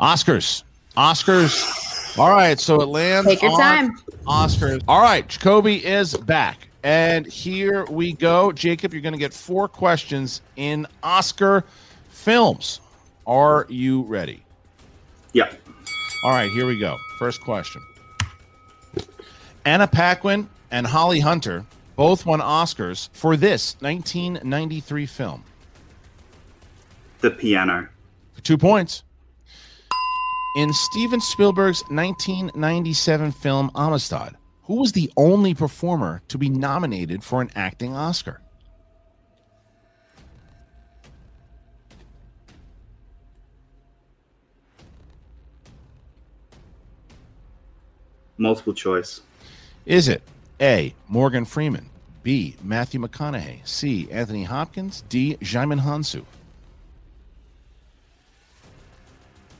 [0.00, 0.62] Oscars.
[0.96, 2.18] Oscars.
[2.18, 3.26] All right, so it lands.
[3.26, 3.96] Take your on time.
[4.26, 4.82] Oscars.
[4.86, 6.68] All right, Jacoby is back.
[6.82, 8.52] And here we go.
[8.52, 11.64] Jacob, you're going to get four questions in Oscar
[12.10, 12.80] films.
[13.26, 14.42] Are you ready?
[15.32, 15.60] Yep.
[16.24, 16.96] All right, here we go.
[17.18, 17.82] First question.
[19.64, 21.64] Anna Paquin and Holly Hunter
[21.96, 25.44] both won Oscars for this 1993 film.
[27.20, 27.88] The piano.
[28.42, 29.04] Two points.
[30.56, 37.40] In Steven Spielberg's 1997 film Amistad, who was the only performer to be nominated for
[37.40, 38.41] an acting Oscar?
[48.42, 49.20] Multiple choice.
[49.86, 50.20] Is it
[50.60, 50.92] A.
[51.06, 51.88] Morgan Freeman,
[52.24, 52.56] B.
[52.60, 54.08] Matthew McConaughey, C.
[54.10, 55.36] Anthony Hopkins, D.
[55.40, 56.24] Djimon Hounsou?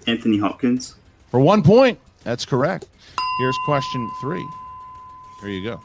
[0.09, 0.97] Anthony Hopkins.
[1.31, 2.89] For one point, that's correct.
[3.39, 4.45] Here's question three.
[5.41, 5.81] Here you go.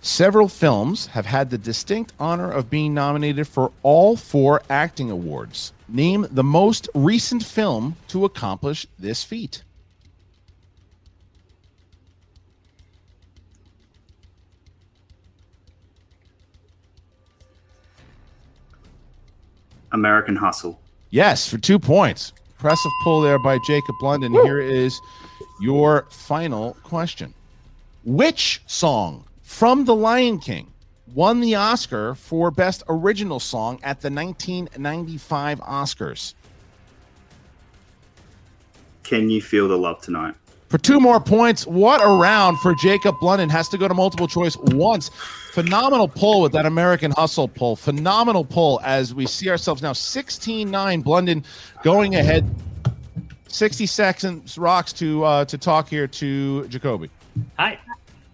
[0.00, 5.72] Several films have had the distinct honor of being nominated for all four acting awards.
[5.88, 9.62] Name the most recent film to accomplish this feat.
[19.92, 20.80] American Hustle.
[21.10, 22.32] Yes, for two points.
[22.58, 24.32] Impressive pull there by Jacob Blunden.
[24.32, 25.00] Here is
[25.60, 27.32] your final question.
[28.04, 30.72] Which song from The Lion King
[31.14, 36.34] won the Oscar for Best Original Song at the 1995 Oscars?
[39.02, 40.34] Can you feel the love tonight?
[40.68, 43.48] For two more points, what a round for Jacob Blunden.
[43.48, 45.10] Has to go to multiple choice once.
[45.52, 47.74] Phenomenal pull with that American Hustle pull.
[47.74, 51.00] Phenomenal pull as we see ourselves now 16 9.
[51.00, 51.42] Blunden
[51.82, 52.54] going ahead.
[53.48, 57.10] 60 seconds rocks to uh, to talk here to Jacoby.
[57.58, 57.78] Hi.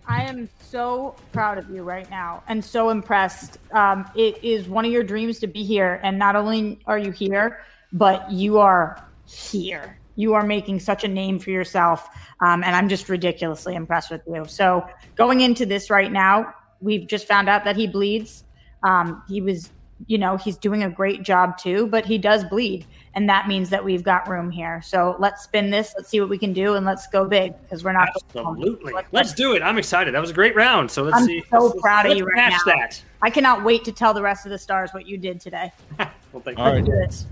[0.07, 3.59] I am so proud of you right now and so impressed.
[3.73, 6.01] Um, it is one of your dreams to be here.
[6.03, 9.99] And not only are you here, but you are here.
[10.17, 12.09] You are making such a name for yourself.
[12.41, 14.45] Um, and I'm just ridiculously impressed with you.
[14.47, 14.87] So,
[15.17, 18.45] going into this right now, we've just found out that he bleeds.
[18.83, 19.71] Um, he was,
[20.07, 22.87] you know, he's doing a great job too, but he does bleed.
[23.17, 24.83] and that means that we've got room here.
[24.83, 25.95] So let's spin this.
[25.97, 28.09] Let's see what we can do, and let's go big because we're not.
[28.35, 28.93] Absolutely.
[29.13, 29.63] Let's do it.
[29.63, 30.13] I'm excited.
[30.15, 30.91] That was a great round.
[30.91, 31.39] So let's see.
[31.39, 31.49] I'm see.
[31.51, 32.75] so let's- proud of let's you right match now.
[32.75, 33.03] that.
[33.23, 35.73] I cannot wait to tell the rest of the stars what you did today.
[35.99, 36.65] well, thank you.
[36.65, 37.25] All right.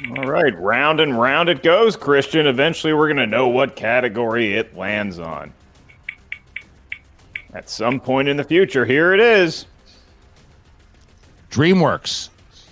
[0.00, 0.24] Let's do this.
[0.24, 2.46] All right, round and round it goes, Kristian.
[2.46, 5.52] Eventually, we're going to know what category it lands on.
[7.52, 9.66] At some point in the future, here it is.
[11.50, 12.28] DreamWorks.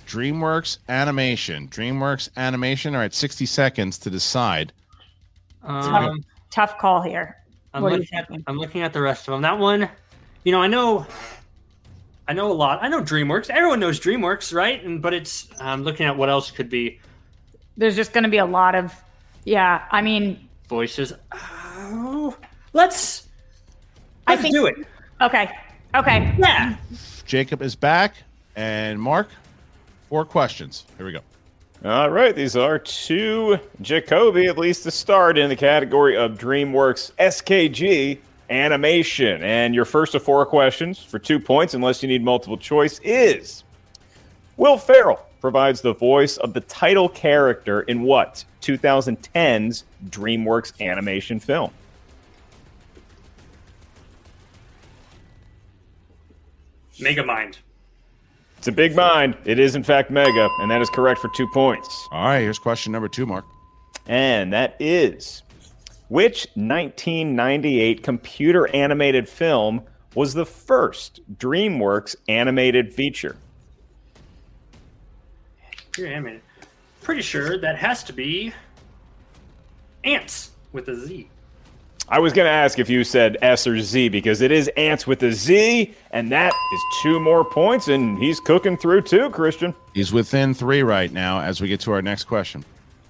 [0.07, 1.69] DreamWorks Animation.
[1.69, 4.73] DreamWorks Animation are at 60 seconds to decide.
[5.65, 7.37] Um, Tough call here.
[7.75, 8.43] I'm what are you looking, at.
[8.47, 9.43] I'm looking at the rest of them.
[9.43, 9.89] That one,
[10.45, 11.07] you know, I know,
[12.27, 12.79] I know a lot.
[12.81, 13.51] I know DreamWorks.
[13.51, 14.83] Everyone knows DreamWorks, right?
[14.83, 17.01] And but it's I'm looking at what else could be
[17.79, 18.93] There's just going to be a lot of,
[19.45, 19.85] yeah.
[19.91, 21.13] I mean, voices.
[21.33, 22.37] Oh,
[22.73, 23.29] let's
[24.27, 24.75] I let's think do it.
[25.21, 25.51] Okay.
[25.95, 26.35] Okay.
[26.39, 26.77] Yeah.
[27.25, 28.17] Jacob is back.
[28.57, 29.29] And Mark,
[30.09, 30.85] four questions.
[30.97, 31.21] Here we go.
[31.85, 37.13] All right, these are two Jacoby, at least to start, in the category of DreamWorks
[37.13, 38.19] SKG
[38.51, 39.45] animation.
[39.45, 43.63] And your first of four questions for two points, unless you need multiple choice, is
[44.57, 51.71] Will Ferrell provides the voice of the title character in what 2010's DreamWorks animation film?
[56.99, 57.59] Megamind.
[58.59, 59.37] It's a big mind.
[59.45, 62.09] It is, in fact, Mega, and that is correct for two points.
[62.11, 63.45] All right, here's question number two, Mark.
[64.09, 65.43] And that is
[66.09, 69.83] which 1998 computer animated film
[70.15, 73.37] was the first DreamWorks animated feature?
[75.99, 76.41] Here, I mean,
[77.03, 78.53] pretty sure that has to be
[80.05, 81.29] ants with a Z.
[82.09, 85.09] I was going to ask if you said S or Z because it is Ants
[85.09, 89.75] with a Z, and that is two more points, and he's cooking through too, Kristian.
[89.93, 92.65] He's within three right now as we get to our next question.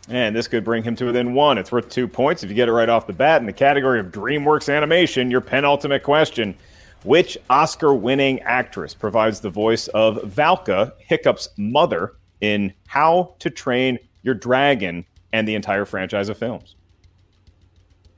[0.09, 1.59] And this could bring him to within one.
[1.59, 3.43] It's worth two points if you get it right off the bat.
[3.43, 6.57] In the category of DreamWorks animation, your penultimate question
[7.05, 13.99] Which Oscar winning actress provides the voice of Valka, Hiccup's mother, in How to Train
[14.22, 16.76] Your Dragon and the entire franchise of films?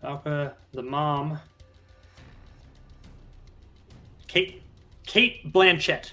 [0.03, 1.39] Alka, the mom.
[4.29, 4.63] Kate,
[5.07, 6.13] Cate Blanchett.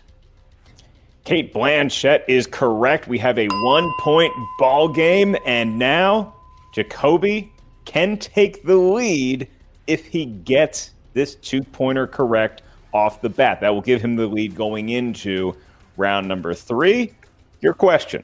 [1.24, 3.08] Cate Blanchett is correct.
[3.08, 6.34] We have a one point ball game, and now
[6.74, 7.52] Jacoby
[7.86, 9.48] can take the lead
[9.88, 12.62] if he gets this two pointer correct
[12.94, 13.62] off the bat.
[13.62, 15.56] That will give him the lead going into
[15.98, 17.14] round number three.
[17.60, 18.24] Your question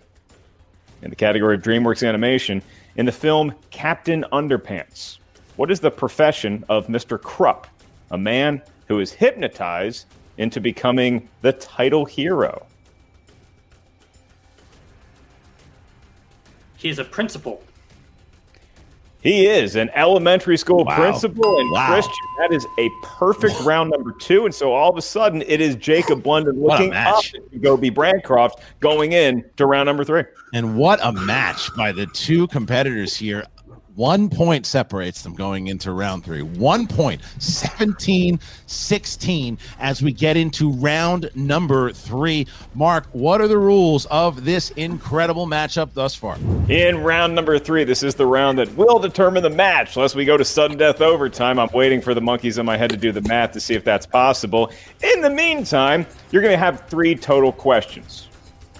[1.02, 2.62] in the category of DreamWorks animation
[2.96, 5.18] in the film Captain Underpants.
[5.56, 7.20] What is the profession of Mr.
[7.20, 7.66] Krupp,
[8.12, 10.06] a man who is hypnotized
[10.38, 12.68] into becoming the title hero?
[16.78, 17.64] He is a principal.
[19.24, 20.98] He is an elementary school Wow.
[20.98, 21.96] principal, and Wow.
[21.96, 22.10] Kristian,
[22.40, 24.46] that is a perfect round number two.
[24.46, 28.60] And so all of a sudden, it is Jacob Blunden looking up at Gobi Bancroft
[28.82, 30.24] going in to round number three.
[30.54, 33.46] And what a match by the two competitors here.
[33.96, 36.41] One point separates them going into round three.
[36.41, 42.48] One point, 17 16, as we get into round number three.
[42.74, 46.38] Mark, what are the rules of this incredible matchup thus far?
[46.70, 49.96] In round number three, this is the round that will determine the match.
[49.96, 52.89] Unless we go to sudden death overtime, I'm waiting for the monkeys in my head
[52.89, 54.72] to do the math to see if that's possible.
[55.04, 58.28] In the meantime, you're going to have three total questions.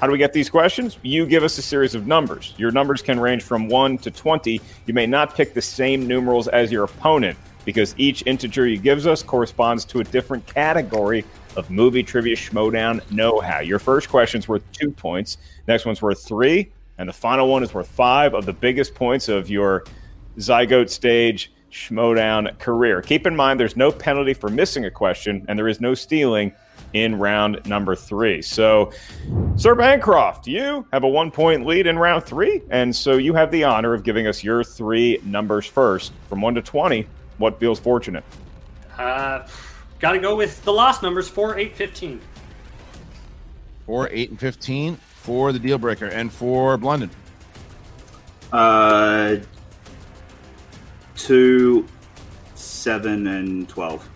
[0.04, 0.98] How do we get these questions?
[1.02, 2.54] You give us a series of numbers.
[2.58, 4.60] Your numbers can range from 1 to 20.
[4.86, 9.08] You may not pick the same numerals as your opponent because each integer you gives
[9.08, 11.24] us corresponds to a different category
[11.56, 13.62] of movie trivia Schmoedown know-how.
[13.62, 15.38] Your first question's worth 2 points,
[15.70, 19.30] next one's worth 3, and the final one is worth 5 of the biggest points
[19.30, 19.86] of your
[20.38, 23.02] zygote stage Schmoedown career.
[23.02, 26.52] Keep in mind there's no penalty for missing a question and there is no stealing
[26.94, 28.42] in round number three.
[28.42, 28.92] So,
[29.56, 32.62] Sir Bancroft, you have a one point lead in round three.
[32.70, 36.56] And so you have the honor of giving us your three numbers first from one
[36.56, 37.08] to 20.
[37.38, 38.24] What feels fortunate?
[38.98, 39.48] Uh,
[40.04, 42.20] Got to go with the last numbers 4, 8, 15.
[43.86, 47.10] 4, 8, and 15 for the deal breaker and for Blunden.
[48.52, 49.38] Uh,
[51.16, 51.88] two,
[52.54, 54.08] seven, and twelve.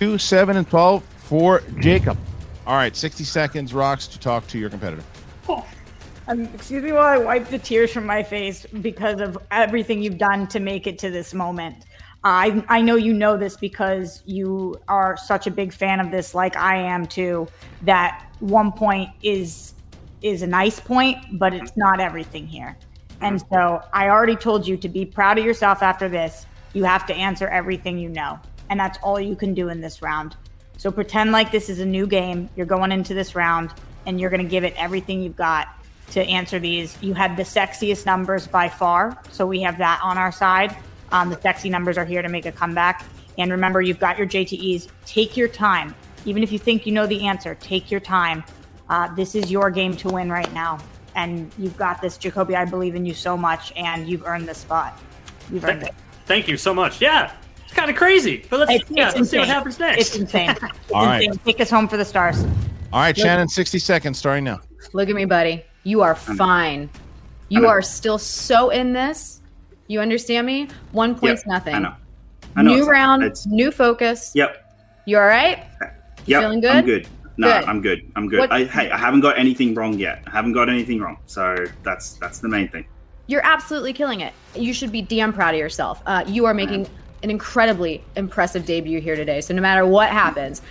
[0.00, 2.18] 2, 7, and 12 for Jacob.
[2.66, 5.02] All right, 60 seconds, Rocks, to talk to your competitor.
[6.28, 10.18] Um, excuse me while I wipe the tears from my face because of everything you've
[10.18, 11.84] done to make it to this moment.
[12.22, 16.34] I I know you know this because you are such a big fan of this,
[16.34, 17.48] like I am too.
[17.82, 19.74] That one point is
[20.22, 22.76] is a nice point, but it's not everything here.
[23.20, 26.46] And so I already told you to be proud of yourself after this.
[26.72, 28.38] You have to answer everything you know.
[28.70, 30.36] And that's all you can do in this round.
[30.82, 32.48] So pretend like this is a new game.
[32.56, 33.70] You're going into this round
[34.04, 35.68] and you're going to give it everything you've got
[36.10, 37.00] to answer these.
[37.00, 39.16] You had the sexiest numbers by far.
[39.30, 40.76] So we have that on our side.
[41.12, 43.04] Um, the sexy numbers are here to make a comeback.
[43.38, 44.88] And remember, you've got your JTEs.
[45.06, 45.94] Take your time.
[46.24, 48.42] Even if you think you know the answer, take your time.
[48.88, 50.80] Uh, this is your game to win right now
[51.14, 52.56] and you've got this, Jacoby.
[52.56, 54.98] I believe in you so much, and you've earned this spot.
[55.52, 55.94] You've earned it.
[56.26, 57.00] Thank you so much.
[57.00, 57.32] Yeah,
[57.72, 60.00] it's kind of crazy, but let's It's- yeah, it's let's see what happens next.
[60.00, 60.50] It's insane.
[60.62, 61.22] It's All right.
[61.22, 61.40] insane.
[61.44, 62.42] Take us home for the stars.
[62.92, 64.60] All right, Shannon, 60 seconds starting now.
[64.92, 65.64] Look at me, buddy.
[65.84, 66.90] You are fine.
[67.48, 69.40] You are still so in this.
[69.86, 70.68] You understand me?
[70.92, 71.74] One point's nothing.
[71.74, 71.94] I know.
[72.56, 74.32] I know new it's- round, it's- new focus.
[74.34, 74.74] Yep.
[75.06, 75.64] You all right?
[76.26, 76.42] Yep.
[76.42, 76.70] feeling good?
[76.76, 77.08] I'm good.
[77.38, 77.64] No, Good.
[77.68, 78.12] I'm good.
[78.16, 78.38] I'm good.
[78.40, 80.22] What- I, hey, I haven't got anything wrong yet.
[80.26, 81.16] I haven't got anything wrong.
[81.24, 82.84] So that's that's the main thing.
[83.28, 84.34] You're absolutely killing it.
[84.54, 86.02] You should be damn proud of yourself.
[86.04, 86.86] Uh, you are making
[87.22, 89.40] an incredibly impressive debut here today.
[89.40, 90.62] So no matter what happens,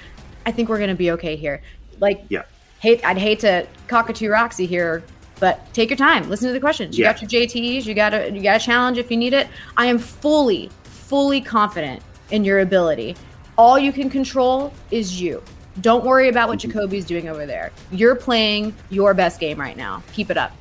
[0.45, 1.61] I think we're gonna be okay here.
[1.99, 2.43] Like, Yeah.
[2.79, 5.03] hate I'd hate to cockatoo Roxy here,
[5.39, 6.29] but take your time.
[6.29, 6.97] Listen to the questions.
[6.97, 7.13] You Yeah.
[7.13, 7.85] got your JTEs.
[7.85, 9.47] You got a you got a challenge if you need it.
[9.77, 13.15] I am fully, fully confident in your ability.
[13.57, 15.41] All you can control is you.
[15.79, 16.71] Don't worry about what mm-hmm.
[16.71, 17.71] Jacoby's doing over there.
[17.91, 20.03] You're playing your best game right now.
[20.13, 20.51] Keep it up.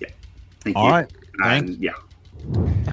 [0.00, 0.08] Yeah.
[0.60, 0.92] Thank All you.
[0.92, 1.12] right.
[1.42, 1.92] And, yeah.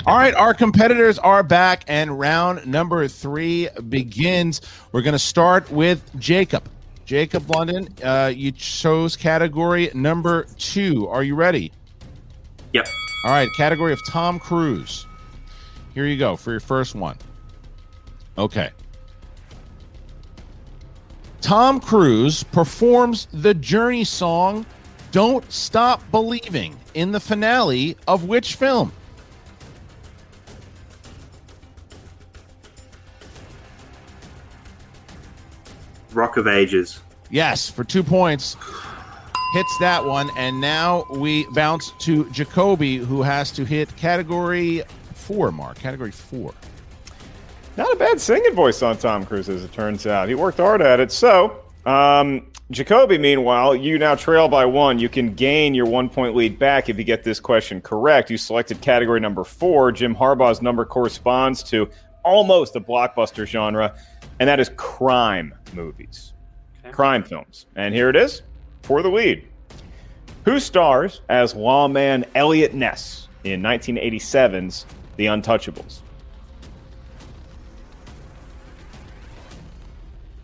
[0.06, 4.62] All right, our competitors are back, and round number three begins.
[4.92, 6.68] We're going to start with Jacob.
[7.06, 11.08] Jacob Blunden, uh, you chose category number two.
[11.08, 11.72] Are you ready?
[12.74, 12.88] Yep.
[13.26, 15.06] All right, category of Tom Cruise.
[15.94, 17.18] Here you go for your first one.
[18.38, 18.72] Okay.
[21.42, 24.66] Tom Cruise performs the Journey song
[25.12, 28.92] Don't Stop Believing in the finale of which film?
[36.16, 37.00] Rock of Ages.
[37.30, 38.56] Yes, for two points.
[39.54, 40.30] Hits that one.
[40.38, 44.84] And now we bounce to Jacoby, who has to hit category
[45.14, 45.78] four, Mark.
[45.78, 46.54] Category four.
[47.78, 50.28] Not a bad singing voice on Tom Cruise, as it turns out.
[50.30, 51.12] He worked hard at it.
[51.12, 55.00] So, um, Jacoby, meanwhile, you now trail by one.
[55.00, 58.30] You can gain your one point lead back if you get this question correct.
[58.30, 59.92] You selected category number four.
[59.92, 61.90] Jim Harbaugh's number corresponds to
[62.24, 63.96] almost a blockbuster genre,
[64.40, 66.34] and that is crime movies,
[66.92, 67.66] crime films.
[67.76, 68.42] And here it is
[68.84, 69.48] for the lead.
[70.46, 76.02] Who stars as lawman Eliot Ness in 1987's The Untouchables?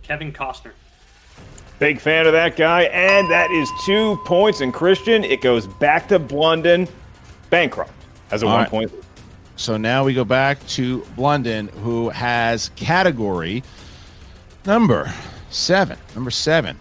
[0.04, 0.72] Kevin Costner.
[1.78, 4.60] Big fan of that guy, and that is two points.
[4.60, 6.88] And Kristian, it goes back to Blunden,
[7.50, 7.92] bankrupt
[8.32, 8.70] as a All one right.
[8.70, 8.92] point.
[9.56, 13.64] So now we go back to Blunden, who has category
[14.66, 15.12] number
[15.50, 15.98] seven.
[16.16, 16.78] Number seven.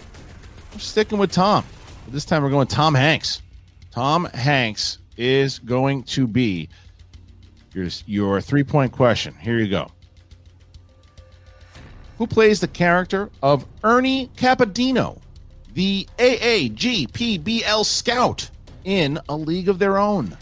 [0.72, 1.64] I'm sticking with Tom.
[2.08, 3.42] This time we're going Tom Hanks.
[3.90, 6.68] Tom Hanks is going to be
[7.74, 9.34] your, your three point question.
[9.34, 9.90] Here you go.
[12.18, 15.20] Who plays the character of Ernie Capadino,
[15.74, 18.50] the AAGPBL scout
[18.84, 20.36] in A League of Their Own?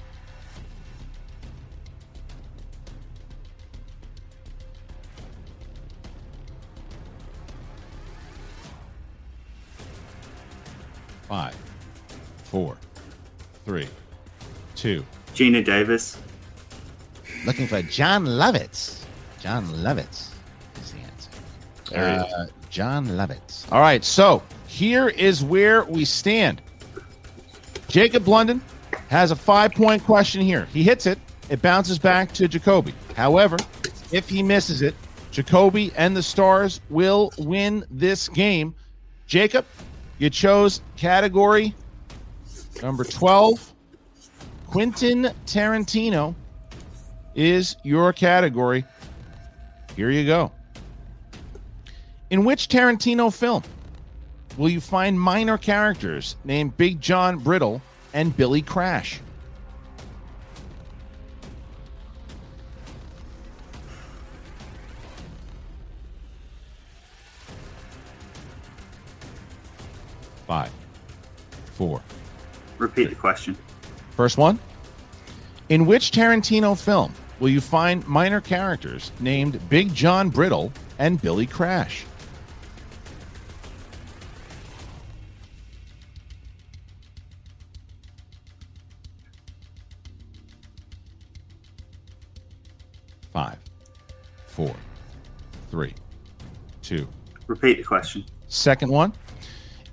[11.28, 11.56] Five,
[12.44, 12.76] four,
[13.64, 13.88] three,
[14.74, 15.04] two.
[15.34, 16.18] Geena Davis.
[17.44, 19.04] Looking for Jon Lovitz.
[19.40, 20.30] Jon Lovitz
[20.82, 21.30] is the answer.
[21.90, 23.70] There he Uh, Jon Lovitz.
[23.72, 26.62] All right, so here is where we stand.
[27.88, 28.60] Jacob Blunden
[29.08, 30.66] has a five point question here.
[30.72, 31.18] He hits it,
[31.48, 32.94] it bounces back to Jacoby.
[33.16, 33.56] However,
[34.12, 34.94] if he misses it,
[35.30, 38.74] Jacoby and the Stars will win this game.
[39.26, 39.64] Jacob,
[40.18, 41.74] you chose category
[42.82, 43.72] number 12.
[44.66, 46.34] Quentin Tarantino
[47.34, 48.84] is your category.
[49.94, 50.52] Here you go.
[52.30, 53.62] In which Tarantino film
[54.56, 57.80] will you find minor characters named Big John Brittle
[58.12, 59.20] and Billy Crash?
[70.46, 70.70] Five,
[71.72, 72.00] four.
[72.78, 73.14] Repeat three.
[73.14, 73.56] the question.
[74.16, 74.58] First one.
[75.68, 81.46] In which Tarantino film will you find minor characters named Big John Brittle and Billy
[81.46, 82.06] Crash?
[93.32, 93.58] Five,
[94.46, 94.74] four,
[95.70, 95.92] three,
[96.80, 97.06] two.
[97.48, 98.24] Repeat the question.
[98.48, 99.12] Second one.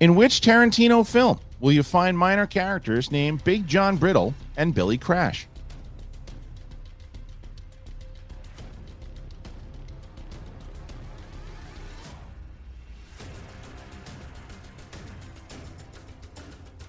[0.03, 4.97] In which Tarantino film will you find minor characters named Big John Brittle and Billy
[4.97, 5.47] Crash?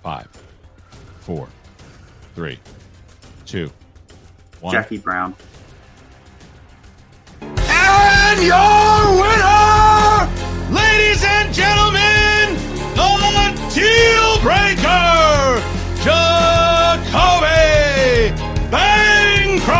[0.02, 0.26] Five,
[1.20, 1.46] four,
[2.34, 2.58] three,
[3.46, 3.70] two,
[4.60, 4.72] one.
[4.72, 5.36] Jackie Brown.
[7.40, 11.94] And your winner, ladies and gentlemen,
[13.74, 15.60] deal breaker,
[16.02, 17.50] Jacoby
[18.70, 19.74] Bancroft.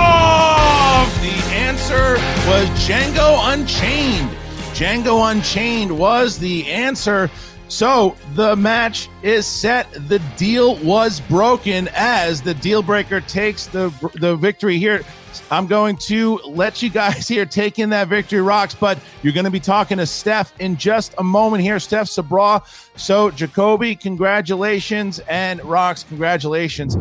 [1.23, 2.15] The answer
[2.49, 4.31] was Django Unchained.
[4.75, 7.31] Django Unchained was the answer.
[7.69, 9.87] So the match is set.
[10.09, 15.05] The deal was broken as the deal breaker takes the the victory here.
[15.51, 19.45] I'm going to let you guys here take in that victory rocks, but you're going
[19.45, 22.63] to be talking to Steph in just a moment here, Steph Sabra.
[22.97, 26.97] So Jacoby, congratulations, and rocks, congratulations.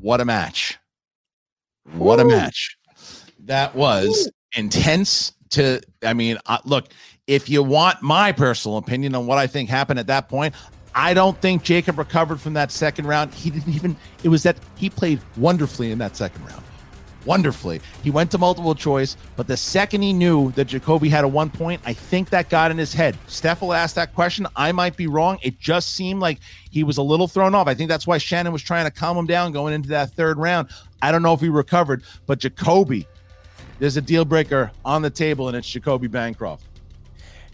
[0.00, 0.78] What a match!
[1.92, 2.76] What a match!
[3.40, 5.32] That was intense.
[5.50, 6.88] To I mean, uh, look,
[7.28, 10.52] if you want my personal opinion on what I think happened at that point,
[10.94, 13.32] I don't think Jacob recovered from that second round.
[13.34, 16.63] He didn't even, it was that he played wonderfully in that second round.
[17.24, 17.80] Wonderfully.
[18.02, 21.48] He went to multiple choice, but the second he knew that Jacoby had a one
[21.48, 23.16] point, I think that got in his head.
[23.26, 24.46] Steph will ask that question.
[24.56, 25.38] I might be wrong.
[25.42, 26.38] It just seemed like
[26.70, 27.66] he was a little thrown off.
[27.66, 30.38] I think that's why Shannon was trying to calm him down going into that third
[30.38, 30.68] round.
[31.00, 33.06] I don't know if he recovered, but Jacoby,
[33.78, 36.64] there's a deal breaker on the table, and it's Jacoby Bancroft.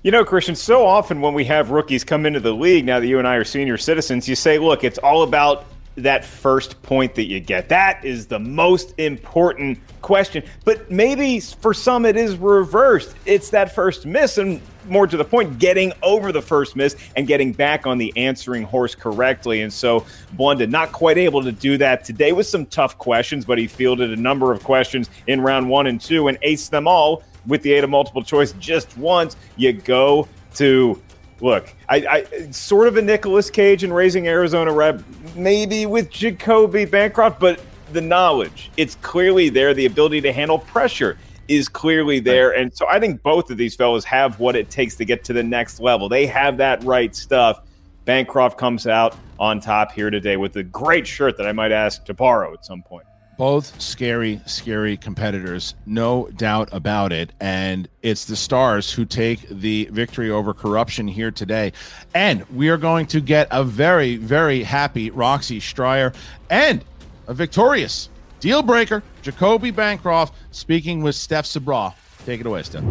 [0.03, 3.07] You know, Kristian, so often when we have rookies come into the league, now that
[3.07, 5.67] you and I are senior citizens, you say, look, it's all about
[5.97, 7.69] that first point that you get.
[7.69, 10.43] That is the most important question.
[10.65, 13.15] But maybe for some it is reversed.
[13.27, 17.27] It's that first miss, and more to the point, getting over the first miss and
[17.27, 19.63] getting back on the answering horse correctly.
[19.63, 23.59] And so Blunden not quite able to do that today with some tough questions, but
[23.59, 27.23] he fielded a number of questions in round one and two and aced them all
[27.47, 29.37] with the eight of multiple choice just once.
[29.57, 31.01] You go to
[31.41, 35.03] look, I, I sort of a Nicolas Cage in Raising Arizona rep,
[35.35, 37.61] maybe with Jacoby Bancroft, but
[37.93, 39.75] the knowledge, it's clearly there.
[39.75, 41.19] The ability to handle pressure
[41.49, 42.53] is clearly there.
[42.53, 45.33] And so I think both of these fellas have what it takes to get to
[45.33, 46.09] the next level.
[46.09, 47.63] They have that right stuff.
[48.05, 52.05] Bancroft comes out on top here today with a great shirt that I might ask
[52.05, 53.07] to borrow at some point
[53.41, 57.33] both scary, scary competitors, no doubt about it.
[57.41, 61.73] And it's the Stars who take the victory over corruption here today.
[62.13, 66.13] And we are going to get a very, very happy Roxy Striar
[66.51, 66.85] and
[67.29, 68.11] a victorious
[68.41, 71.95] deal breaker, Jacoby Bancroft, speaking with Steph Sabra.
[72.27, 72.85] Take it away, Steph.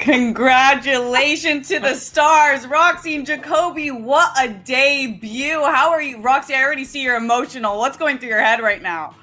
[0.00, 3.90] Congratulations to the stars, Roxy and Jacoby.
[3.90, 5.64] What a debut.
[5.64, 6.52] How are you, Roxy?
[6.52, 7.78] I already see you're emotional.
[7.78, 9.14] What's going through your head right now?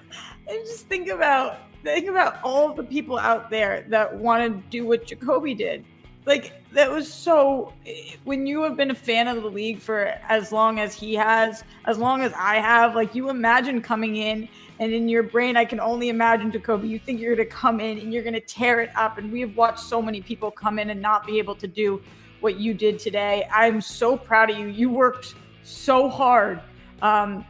[0.50, 4.86] And just think about think about all the people out there that want to do
[4.86, 5.86] what Jacoby did.
[6.26, 7.74] Like that was so
[8.26, 11.64] when you have been a fan of the league for as long as he has,
[11.86, 15.64] as long as I have, like you imagine coming in and in your brain I
[15.64, 18.90] can only imagine Jacoby, you think you're gonna come in and you're gonna tear it
[18.96, 19.18] up.
[19.18, 22.02] And we have watched so many people come in and not be able to do
[22.42, 23.48] what you did today.
[23.52, 24.68] I'm so proud of you.
[24.68, 26.62] You worked so hard.
[27.02, 27.46] Um,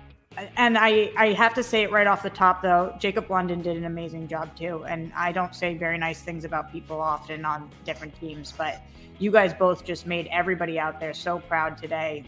[0.55, 3.77] and I, I have to say it right off the top though jacob Blunden did
[3.77, 4.83] an amazing job too.
[4.85, 8.81] And i don't say very nice things about people often on different teams but
[9.19, 12.23] you guys both just made everybody out there so proud today.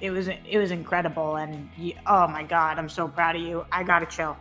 [0.00, 1.36] It was it was incredible.
[1.36, 3.64] And you, oh my god i'm so proud of you.
[3.70, 4.36] I gotta chill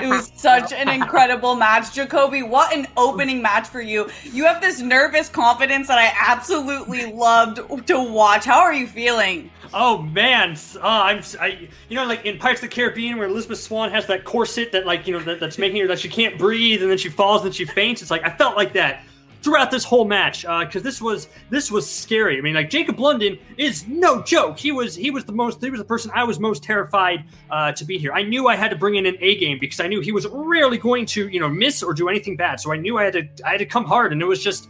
[0.00, 1.94] it was such an incredible match.
[1.94, 4.08] Jacoby, what an opening match for you.
[4.24, 8.44] You have this nervous confidence that I absolutely loved to watch.
[8.44, 9.50] How are you feeling?
[9.74, 13.60] Oh man, uh, I'm I you know like in Pirates of the Caribbean where Elizabeth
[13.60, 16.38] Swann has that corset that like you know that, that's making her that she can't
[16.38, 18.00] breathe and then she falls and she faints.
[18.00, 19.02] It's like I felt like that
[19.48, 22.36] throughout this whole match because uh, this was this was scary.
[22.36, 24.58] I mean, like Jacob Blunden is no joke.
[24.58, 27.72] He was he was the most he was the person I was most terrified uh,
[27.72, 28.12] to be here.
[28.12, 30.26] I knew I had to bring in an A game because I knew he was
[30.26, 32.60] rarely going to you know miss or do anything bad.
[32.60, 34.68] So I knew I had to I had to come hard, and it was just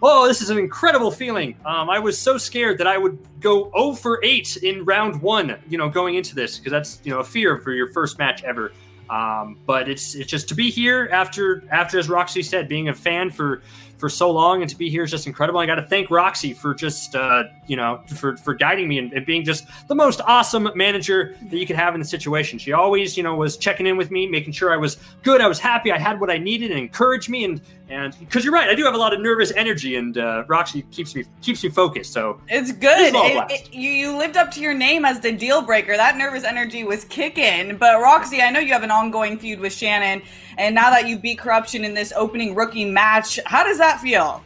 [0.00, 1.56] oh, this is an incredible feeling.
[1.64, 5.58] Um, I was so scared that I would go 0 for 8 in round one,
[5.68, 8.42] you know, going into this, because that's, you know, a fear for your first match
[8.42, 8.72] ever.
[9.10, 12.94] Um, but it's it's just to be here after after as Roxy said, being a
[12.94, 13.60] fan for
[14.00, 15.60] for so long and to be here is just incredible.
[15.60, 19.12] I got to thank Roxy for just uh, you know for for guiding me and,
[19.12, 22.58] and, being just the most awesome manager that you could have in the situation.
[22.58, 25.46] She always you know was checking in with me, making sure I was good, I
[25.46, 27.44] was happy, I had what I needed, and encouraged me.
[27.44, 30.44] And and because you're right, I do have a lot of nervous energy, and uh,
[30.46, 32.12] Roxy keeps me keeps me focused.
[32.12, 33.12] So it's good.
[33.14, 35.96] It, it, you you lived up to your name as the deal breaker.
[35.96, 37.76] That nervous energy was kicking.
[37.76, 40.22] But Roxy, I know you have an ongoing feud with Shannon.
[40.56, 44.42] And now that you beat corruption in this opening rookie match, how does that feel?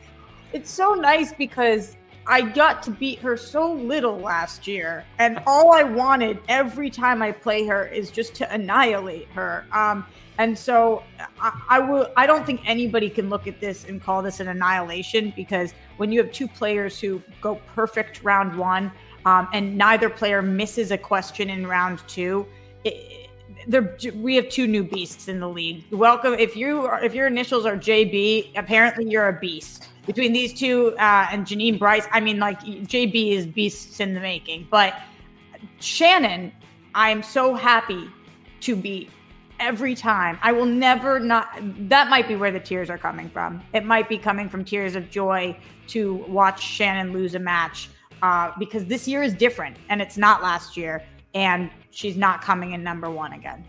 [0.53, 1.97] It's so nice because
[2.27, 7.23] I got to beat her so little last year, and all I wanted every time
[7.23, 9.67] I play her is just to annihilate her.
[9.73, 10.07] Um,
[10.39, 11.03] and so
[11.39, 12.11] I, I will.
[12.17, 16.11] I don't think anybody can look at this and call this an annihilation because when
[16.11, 18.91] you have two players who go perfect round one,
[19.27, 22.47] um, and neither player misses a question in round two,
[22.85, 23.29] it,
[24.15, 25.85] we have two new beasts in the league.
[25.91, 29.89] Welcome if you are, if your initials are JB, apparently you're a beast.
[30.07, 34.21] Between these two uh, and Janine Bryce, I mean, like JB is beasts in the
[34.21, 34.69] making.
[34.71, 34.95] But
[35.81, 36.53] Shannon,
[36.95, 38.11] I am so happy
[38.61, 39.09] to be
[39.61, 40.39] every time.
[40.43, 41.49] I will never not.
[41.89, 43.63] That might be where the tears are coming from.
[43.73, 45.57] It might be coming from tears of joy
[45.89, 47.89] to watch Shannon lose a match
[48.23, 51.03] uh, because this year is different and it's not last year.
[51.35, 53.65] And she's not coming in number one again.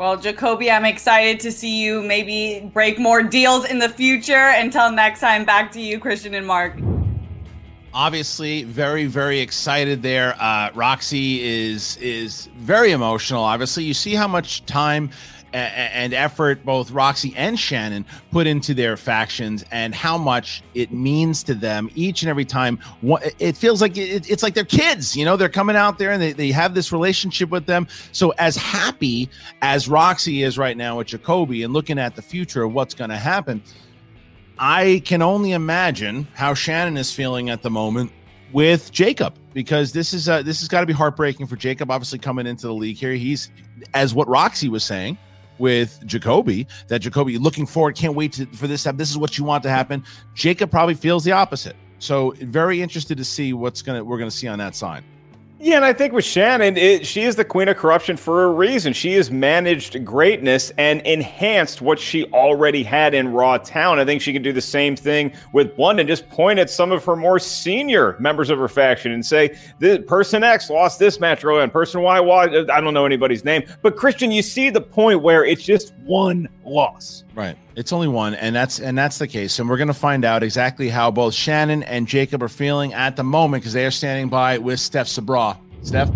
[0.00, 4.32] Well, Jacoby, I'm excited to see you maybe break more deals in the future.
[4.32, 6.72] Until next time, back to you, Kristian and Mark.
[7.92, 10.34] Obviously, very, very excited there.
[10.40, 13.44] Uh, Roxy is is very emotional.
[13.44, 15.10] Obviously, you see how much time
[15.52, 21.42] and effort both Roxy and Shannon put into their factions and how much it means
[21.44, 22.78] to them each and every time.
[23.38, 26.50] It feels like it's like they're kids, you know, they're coming out there and they,
[26.50, 27.86] have this relationship with them.
[28.10, 29.30] So, as happy
[29.62, 33.10] as Roxy is right now with Jacoby and looking at the future of what's going
[33.10, 33.62] to happen,
[34.58, 38.10] I can only imagine how Shannon is feeling at the moment
[38.52, 41.90] with Jacob because this is uh, this has got to be heartbreaking for Jacob.
[41.90, 43.50] Obviously, coming into the league here, he's
[43.94, 45.16] as what Roxy was saying
[45.60, 48.84] with Jacoby that Jacoby looking forward, can't wait to, for this.
[48.94, 50.02] This is what you want to happen.
[50.34, 51.76] Jacob probably feels the opposite.
[52.00, 55.04] So very interested to see what's gonna we're gonna see on that side.
[55.62, 58.50] Yeah, and I think with Shannon, it, she is the queen of corruption for a
[58.50, 58.94] reason.
[58.94, 63.98] She has managed greatness and enhanced what she already had in Raw Town.
[63.98, 66.06] I think she can do the same thing with Blunden.
[66.06, 69.98] Just point at some of her more senior members of her faction and say, "The
[69.98, 73.62] person X lost this match early, and person Y, y I don't know anybody's name."
[73.82, 77.24] But Kristian, you see the point where it's just one loss.
[77.34, 77.56] Right.
[77.80, 79.58] It's only one, and that's and that's the case.
[79.58, 83.16] And we're going to find out exactly how both Shannon and Jacob are feeling at
[83.16, 85.58] the moment because they are standing by with Steph Sabra.
[85.82, 86.10] Steph.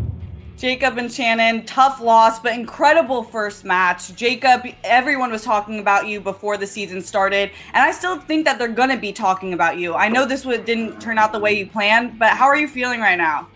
[0.59, 4.15] Jacob and Shannon, tough loss, but incredible first match.
[4.15, 8.59] Jacob, everyone was talking about you before the season started, and I still think that
[8.59, 9.95] they're going to be talking about you.
[9.95, 13.01] I know this didn't turn out the way you planned, but how are you feeling
[13.01, 13.49] right now?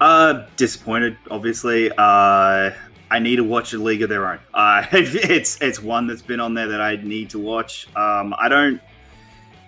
[0.00, 1.92] Uh, disappointed, obviously.
[1.96, 2.72] Uh,
[3.10, 4.40] I need to watch a League of Their Own.
[4.54, 7.88] Uh, it's it's one that's been on there that I need to watch.
[7.96, 8.80] Um, I don't.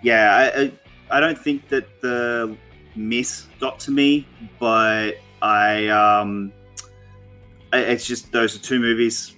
[0.02, 0.72] Yeah, I,
[1.10, 2.56] I don't think that the
[2.94, 4.26] miss got to me,
[4.58, 5.12] but
[5.42, 6.52] I um,
[7.72, 9.34] it's just those are two movies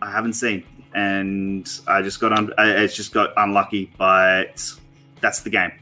[0.00, 0.64] I haven't seen,
[0.94, 4.72] and I just got un- it's just got unlucky, but
[5.20, 5.72] that's the game.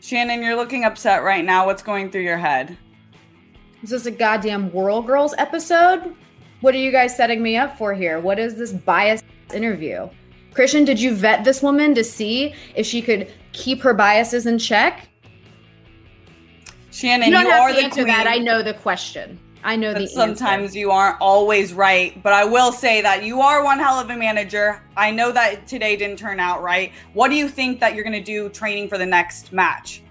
[0.00, 1.66] Shannon, you're looking upset right now.
[1.66, 2.76] What's going through your head?
[3.82, 6.14] Is this a goddamn World Girls episode?
[6.60, 8.20] What are you guys setting me up for here?
[8.20, 10.08] What is this biased interview?
[10.52, 14.58] Kristian, did you vet this woman to see if she could keep her biases in
[14.58, 15.08] check?
[16.90, 18.06] Shannon, you, don't you have are to the answer queen.
[18.06, 18.26] that.
[18.28, 19.38] I know the question.
[19.64, 20.78] I know But the sometimes answer.
[20.78, 22.22] you aren't always right.
[22.22, 24.80] But I will say that you are one hell of a manager.
[24.96, 26.92] I know that today didn't turn out right.
[27.14, 30.02] What do you think that you're going to do training for the next match?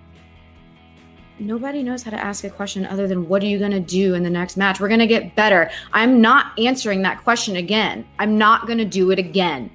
[1.40, 4.14] Nobody knows how to ask a question other than what are you going to do
[4.14, 4.80] in the next match?
[4.80, 5.72] We're going to get better.
[5.92, 8.06] I'm not answering that question again.
[8.20, 9.72] I'm not going to do it again.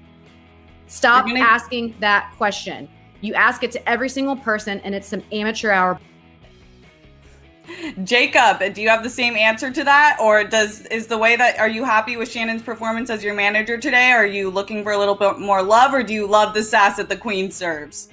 [0.87, 2.89] Stop gonna- asking that question.
[3.21, 5.99] You ask it to every single person, and it's some amateur hour.
[8.05, 11.59] Jacob, do you have the same answer to that, or does is the way that
[11.59, 14.13] are you happy with Shannon's performance as your manager today?
[14.13, 16.97] Are you looking for a little bit more love, or do you love the sass
[16.97, 18.09] that the Queen serves?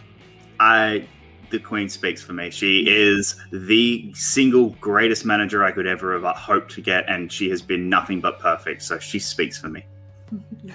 [0.59, 1.07] I
[1.49, 2.49] the Queen speaks for me.
[2.49, 7.49] She is the single greatest manager I could ever have hoped to get, and she
[7.49, 8.83] has been nothing but perfect.
[8.83, 9.85] So she speaks for me.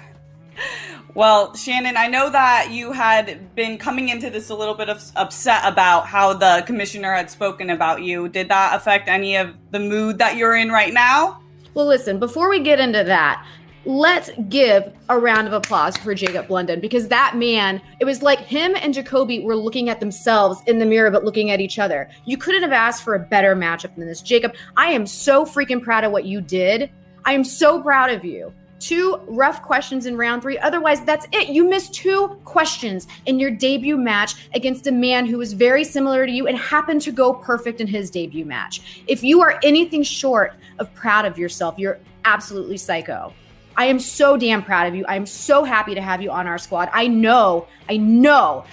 [1.13, 5.03] Well, Shannon, I know that you had been coming into this a little bit of
[5.17, 8.29] upset about how the commissioner had spoken about you.
[8.29, 11.41] Did that affect any of the mood that you're in right now?
[11.73, 13.45] Well, listen, before we get into that,
[13.85, 18.39] let's give a round of applause for Jacob Blunden because that man, it was like
[18.39, 22.09] him and Jacoby were looking at themselves in the mirror, but looking at each other.
[22.25, 24.21] You couldn't have asked for a better matchup than this.
[24.21, 26.91] Jacob, I am so freaking proud of what you did.
[27.25, 28.53] I am so proud of you.
[28.79, 30.57] Two rough questions in round three.
[30.57, 31.49] Otherwise, that's it.
[31.49, 36.25] You missed two questions in your debut match against a man who was very similar
[36.25, 39.03] to you and happened to go perfect in his debut match.
[39.05, 43.33] If you are anything short of proud of yourself, you're absolutely psycho.
[43.77, 45.05] I am so damn proud of you.
[45.07, 46.89] I am so happy to have you on our squad.
[46.93, 48.65] I know, I know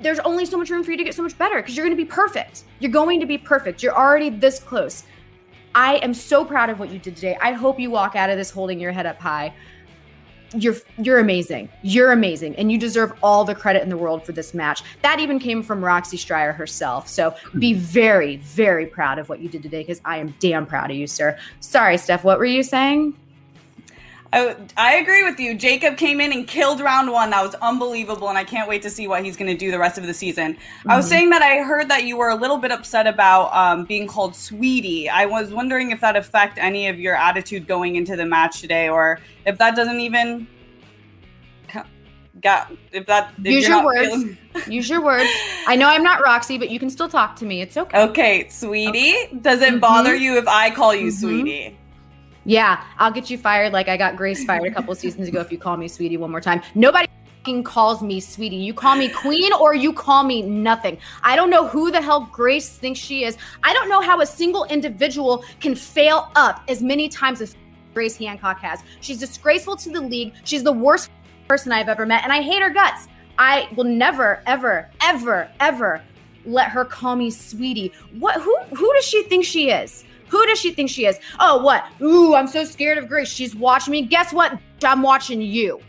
[0.00, 1.96] there's only so much room for you to get so much better because you're going
[1.96, 2.64] to be perfect.
[2.80, 3.82] You're going to be perfect.
[3.82, 5.04] You're already this close.
[5.74, 7.36] I am so proud of what you did today.
[7.40, 9.54] I hope you walk out of this holding your head up high.
[10.54, 11.68] You're you're amazing.
[11.82, 14.82] You're amazing and you deserve all the credit in the world for this match.
[15.02, 17.08] That even came from Roxy Striar herself.
[17.08, 17.80] So be hmm.
[17.80, 21.06] very very proud of what you did today cuz I am damn proud of you,
[21.06, 21.36] sir.
[21.60, 23.14] Sorry, Steph, what were you saying?
[24.36, 25.54] I, I agree with you.
[25.54, 27.30] Jacob came in and killed round one.
[27.30, 29.78] That was unbelievable, and I can't wait to see what he's going to do the
[29.78, 30.54] rest of the season.
[30.54, 30.90] Mm-hmm.
[30.90, 31.08] I was Mhm.
[31.08, 34.36] saying that I heard that you were a little bit upset about um, being called
[34.36, 35.08] sweetie.
[35.08, 38.88] I was wondering if that affect any of your attitude going into the match today,
[38.90, 40.46] or if that doesn't even
[42.42, 44.08] got if that if Use your words.
[44.10, 45.30] feeling- Use your words.
[45.66, 47.62] I know I'm not Roxy, but you can still talk to me.
[47.62, 47.98] It's okay.
[48.02, 49.14] Okay, sweetie.
[49.40, 50.20] Does it bother Mhm.
[50.20, 51.12] you if I call you Mhm.
[51.20, 51.76] sweetie?
[52.46, 55.50] Yeah, I'll get you fired like I got Grace fired a couple seasons ago if
[55.50, 56.62] you call me sweetie one more time.
[56.76, 57.08] Nobody
[57.64, 58.54] calls me sweetie.
[58.54, 60.96] You call me queen or you call me nothing.
[61.24, 63.36] I don't know who the hell Grace thinks she is.
[63.64, 67.56] I don't know how a single individual can fail up as many times as
[67.94, 68.80] Grace Hancock has.
[69.00, 70.34] She's disgraceful to the league.
[70.44, 71.10] She's the worst
[71.48, 73.08] person I've ever met, and I hate her guts.
[73.38, 76.02] I will never, ever, ever, ever
[76.44, 77.92] let her call me sweetie.
[78.18, 78.40] What?
[78.40, 78.56] Who?
[78.74, 80.04] Who does she think she is?
[80.28, 81.18] Who does she think she is?
[81.38, 81.86] Oh, what?
[82.00, 83.28] Ooh, I'm so scared of Grace.
[83.28, 84.02] She's watching me.
[84.02, 84.58] Guess what?
[84.84, 85.80] I'm watching you.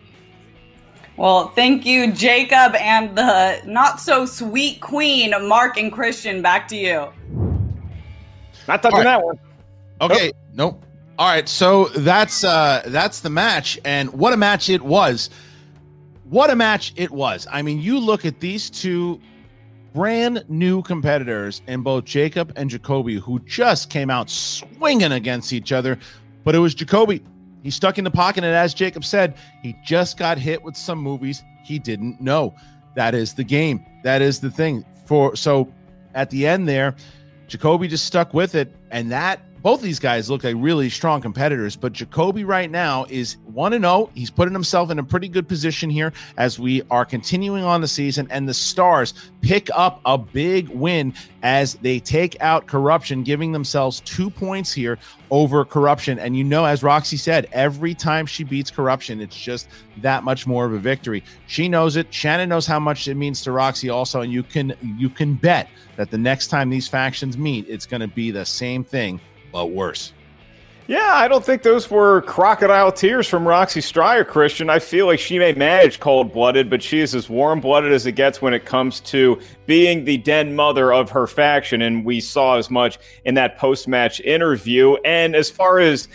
[1.18, 6.44] Well, thank you, Jacob, and the not so sweet queen, Mark and Kristian.
[6.44, 7.08] Back to you.
[8.68, 9.40] Not touching that one.
[10.00, 10.84] Okay, nope.
[11.18, 15.32] All right, so that's uh that's the match, and what a match it was!
[16.26, 17.48] What a match it was!
[17.52, 19.20] I mean, you look at these two
[19.98, 25.72] brand new competitors in both Jacob and Jacoby, who just came out swinging against each
[25.72, 25.98] other,
[26.44, 27.24] but it was Jacoby.
[27.64, 29.34] He stuck in the pocket, and as Jacob said,
[29.64, 32.54] he just got hit with some movies he didn't know.
[32.96, 33.84] That is the game.
[34.04, 34.86] That is the thing.
[35.08, 35.74] For so
[36.14, 36.96] at the end there,
[37.48, 41.22] Jacoby just stuck with it, and that both of these guys look like really strong
[41.22, 41.76] competitors.
[41.76, 44.10] But Jacoby right now is one and zero.
[44.14, 47.88] He's putting himself in a pretty good position here as we are continuing on the
[47.88, 53.52] season, and the Stars pick up a big win as they take out corruption, giving
[53.52, 54.98] themselves two points here
[55.32, 56.20] over corruption.
[56.20, 59.68] And you know, as Roxy said, every time she beats corruption, it's just
[60.02, 61.24] that much more of a victory.
[61.48, 62.14] She knows it.
[62.14, 65.70] Shannon knows how much it means to Roxy also, and you can you can bet
[65.96, 69.20] that the next time these factions meet, it's going to be the same thing
[69.58, 70.14] but worse.
[70.86, 74.70] Yeah, I don't think those were crocodile tears from Roxy Striar, Kristian.
[74.70, 78.06] I feel like she may manage cold blooded, but she is as warm blooded as
[78.06, 81.82] it gets when it comes to being the den mother of her faction.
[81.82, 84.94] And we saw as much in that post match interview.
[85.04, 86.08] And as far as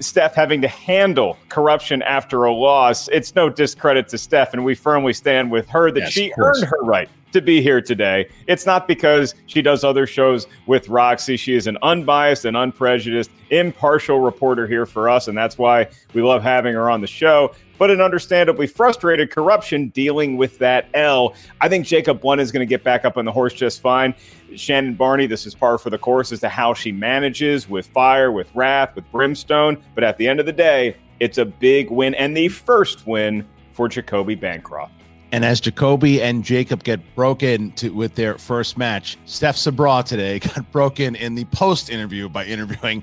[0.00, 4.54] Steph having to handle corruption after a loss, it's no discredit to Steph.
[4.54, 7.80] And we firmly stand with her that Yes, she earned her right to be here
[7.80, 8.28] today.
[8.46, 11.36] It's not because she does other shows with Roxy.
[11.36, 16.22] She is an unbiased and unprejudiced, impartial reporter here for us, and that's why we
[16.22, 17.54] love having her on the show.
[17.78, 21.34] But an understandably frustrated corruption dealing with that L.
[21.60, 24.14] I think Jacob Blunt is going to get back up on the horse just fine.
[24.54, 28.30] Shannon Barney, this is par for the course as to how she manages with fire,
[28.30, 29.82] with wrath, with brimstone.
[29.94, 33.46] But at the end of the day, it's a big win and the first win
[33.72, 34.92] for Jacoby Bancroft.
[35.32, 40.38] And as Jacoby and Jacob get broken to, with their first match, Steph Sabra today
[40.40, 43.02] got broken in the post interview by interviewing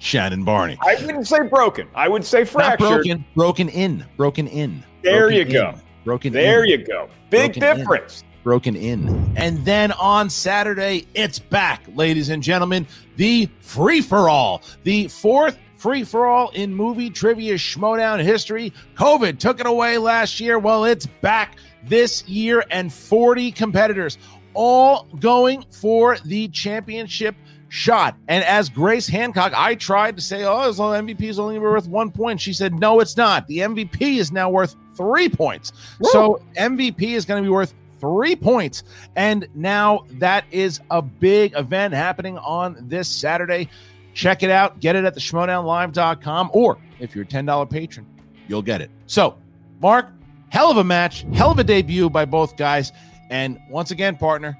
[0.00, 0.76] Shannon Barney.
[0.80, 1.86] I wouldn't say broken.
[1.94, 2.80] I would say fractured.
[2.80, 4.84] Not broken, broken in, broken in.
[5.02, 5.74] There broken you in, go.
[6.04, 6.28] Broken.
[6.28, 6.32] In.
[6.32, 7.08] There in, you go.
[7.30, 7.76] Big Broken in.
[7.76, 8.24] difference.
[8.42, 9.32] Broken in.
[9.36, 12.88] And then on Saturday, it's back, ladies and gentlemen.
[13.16, 18.72] The free for all, the fourth free for all in movie trivia Schmoedown history.
[18.96, 20.58] COVID took it away last year.
[20.58, 24.18] Well, it's back this year, and 40 competitors
[24.54, 27.34] all going for the championship
[27.68, 28.16] shot.
[28.28, 32.10] And as Grace Hancock, I tried to say, oh, so MVP is only worth one
[32.10, 32.40] point.
[32.40, 33.46] She said, no, it's not.
[33.46, 35.72] The MVP is now worth three points.
[36.02, 38.82] So MVP is going to be worth three points.
[39.16, 43.68] And now that is a big event happening on this Saturday.
[44.14, 44.80] Check it out.
[44.80, 48.06] Get it at the schmodownlive.com, or if you're a $10 patron,
[48.48, 48.90] you'll get it.
[49.06, 49.38] So,
[49.80, 50.10] Mark,
[50.50, 52.92] hell of a match, hell of a debut by both guys.
[53.30, 54.58] And once again, partner,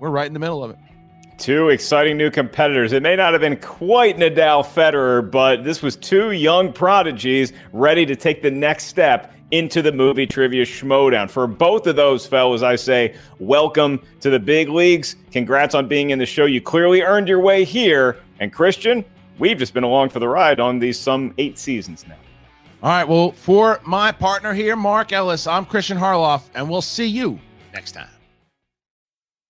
[0.00, 0.78] we're right in the middle of it.
[1.38, 2.92] Two exciting new competitors.
[2.92, 8.04] It may not have been quite Nadal Federer, but this was two young prodigies ready
[8.06, 11.30] to take the next step into the movie trivia Schmoedown.
[11.30, 15.16] For both of those fellas, I say welcome to the big leagues.
[15.30, 16.44] Congrats on being in the show.
[16.44, 18.18] You clearly earned your way here.
[18.40, 19.04] And Kristian,
[19.38, 22.16] we've just been along for the ride on these some eight seasons now.
[22.82, 23.08] All right.
[23.08, 27.40] Well, for my partner here, Mark Ellis, I'm Kristian Harloff, and we'll see you
[27.74, 28.08] next time.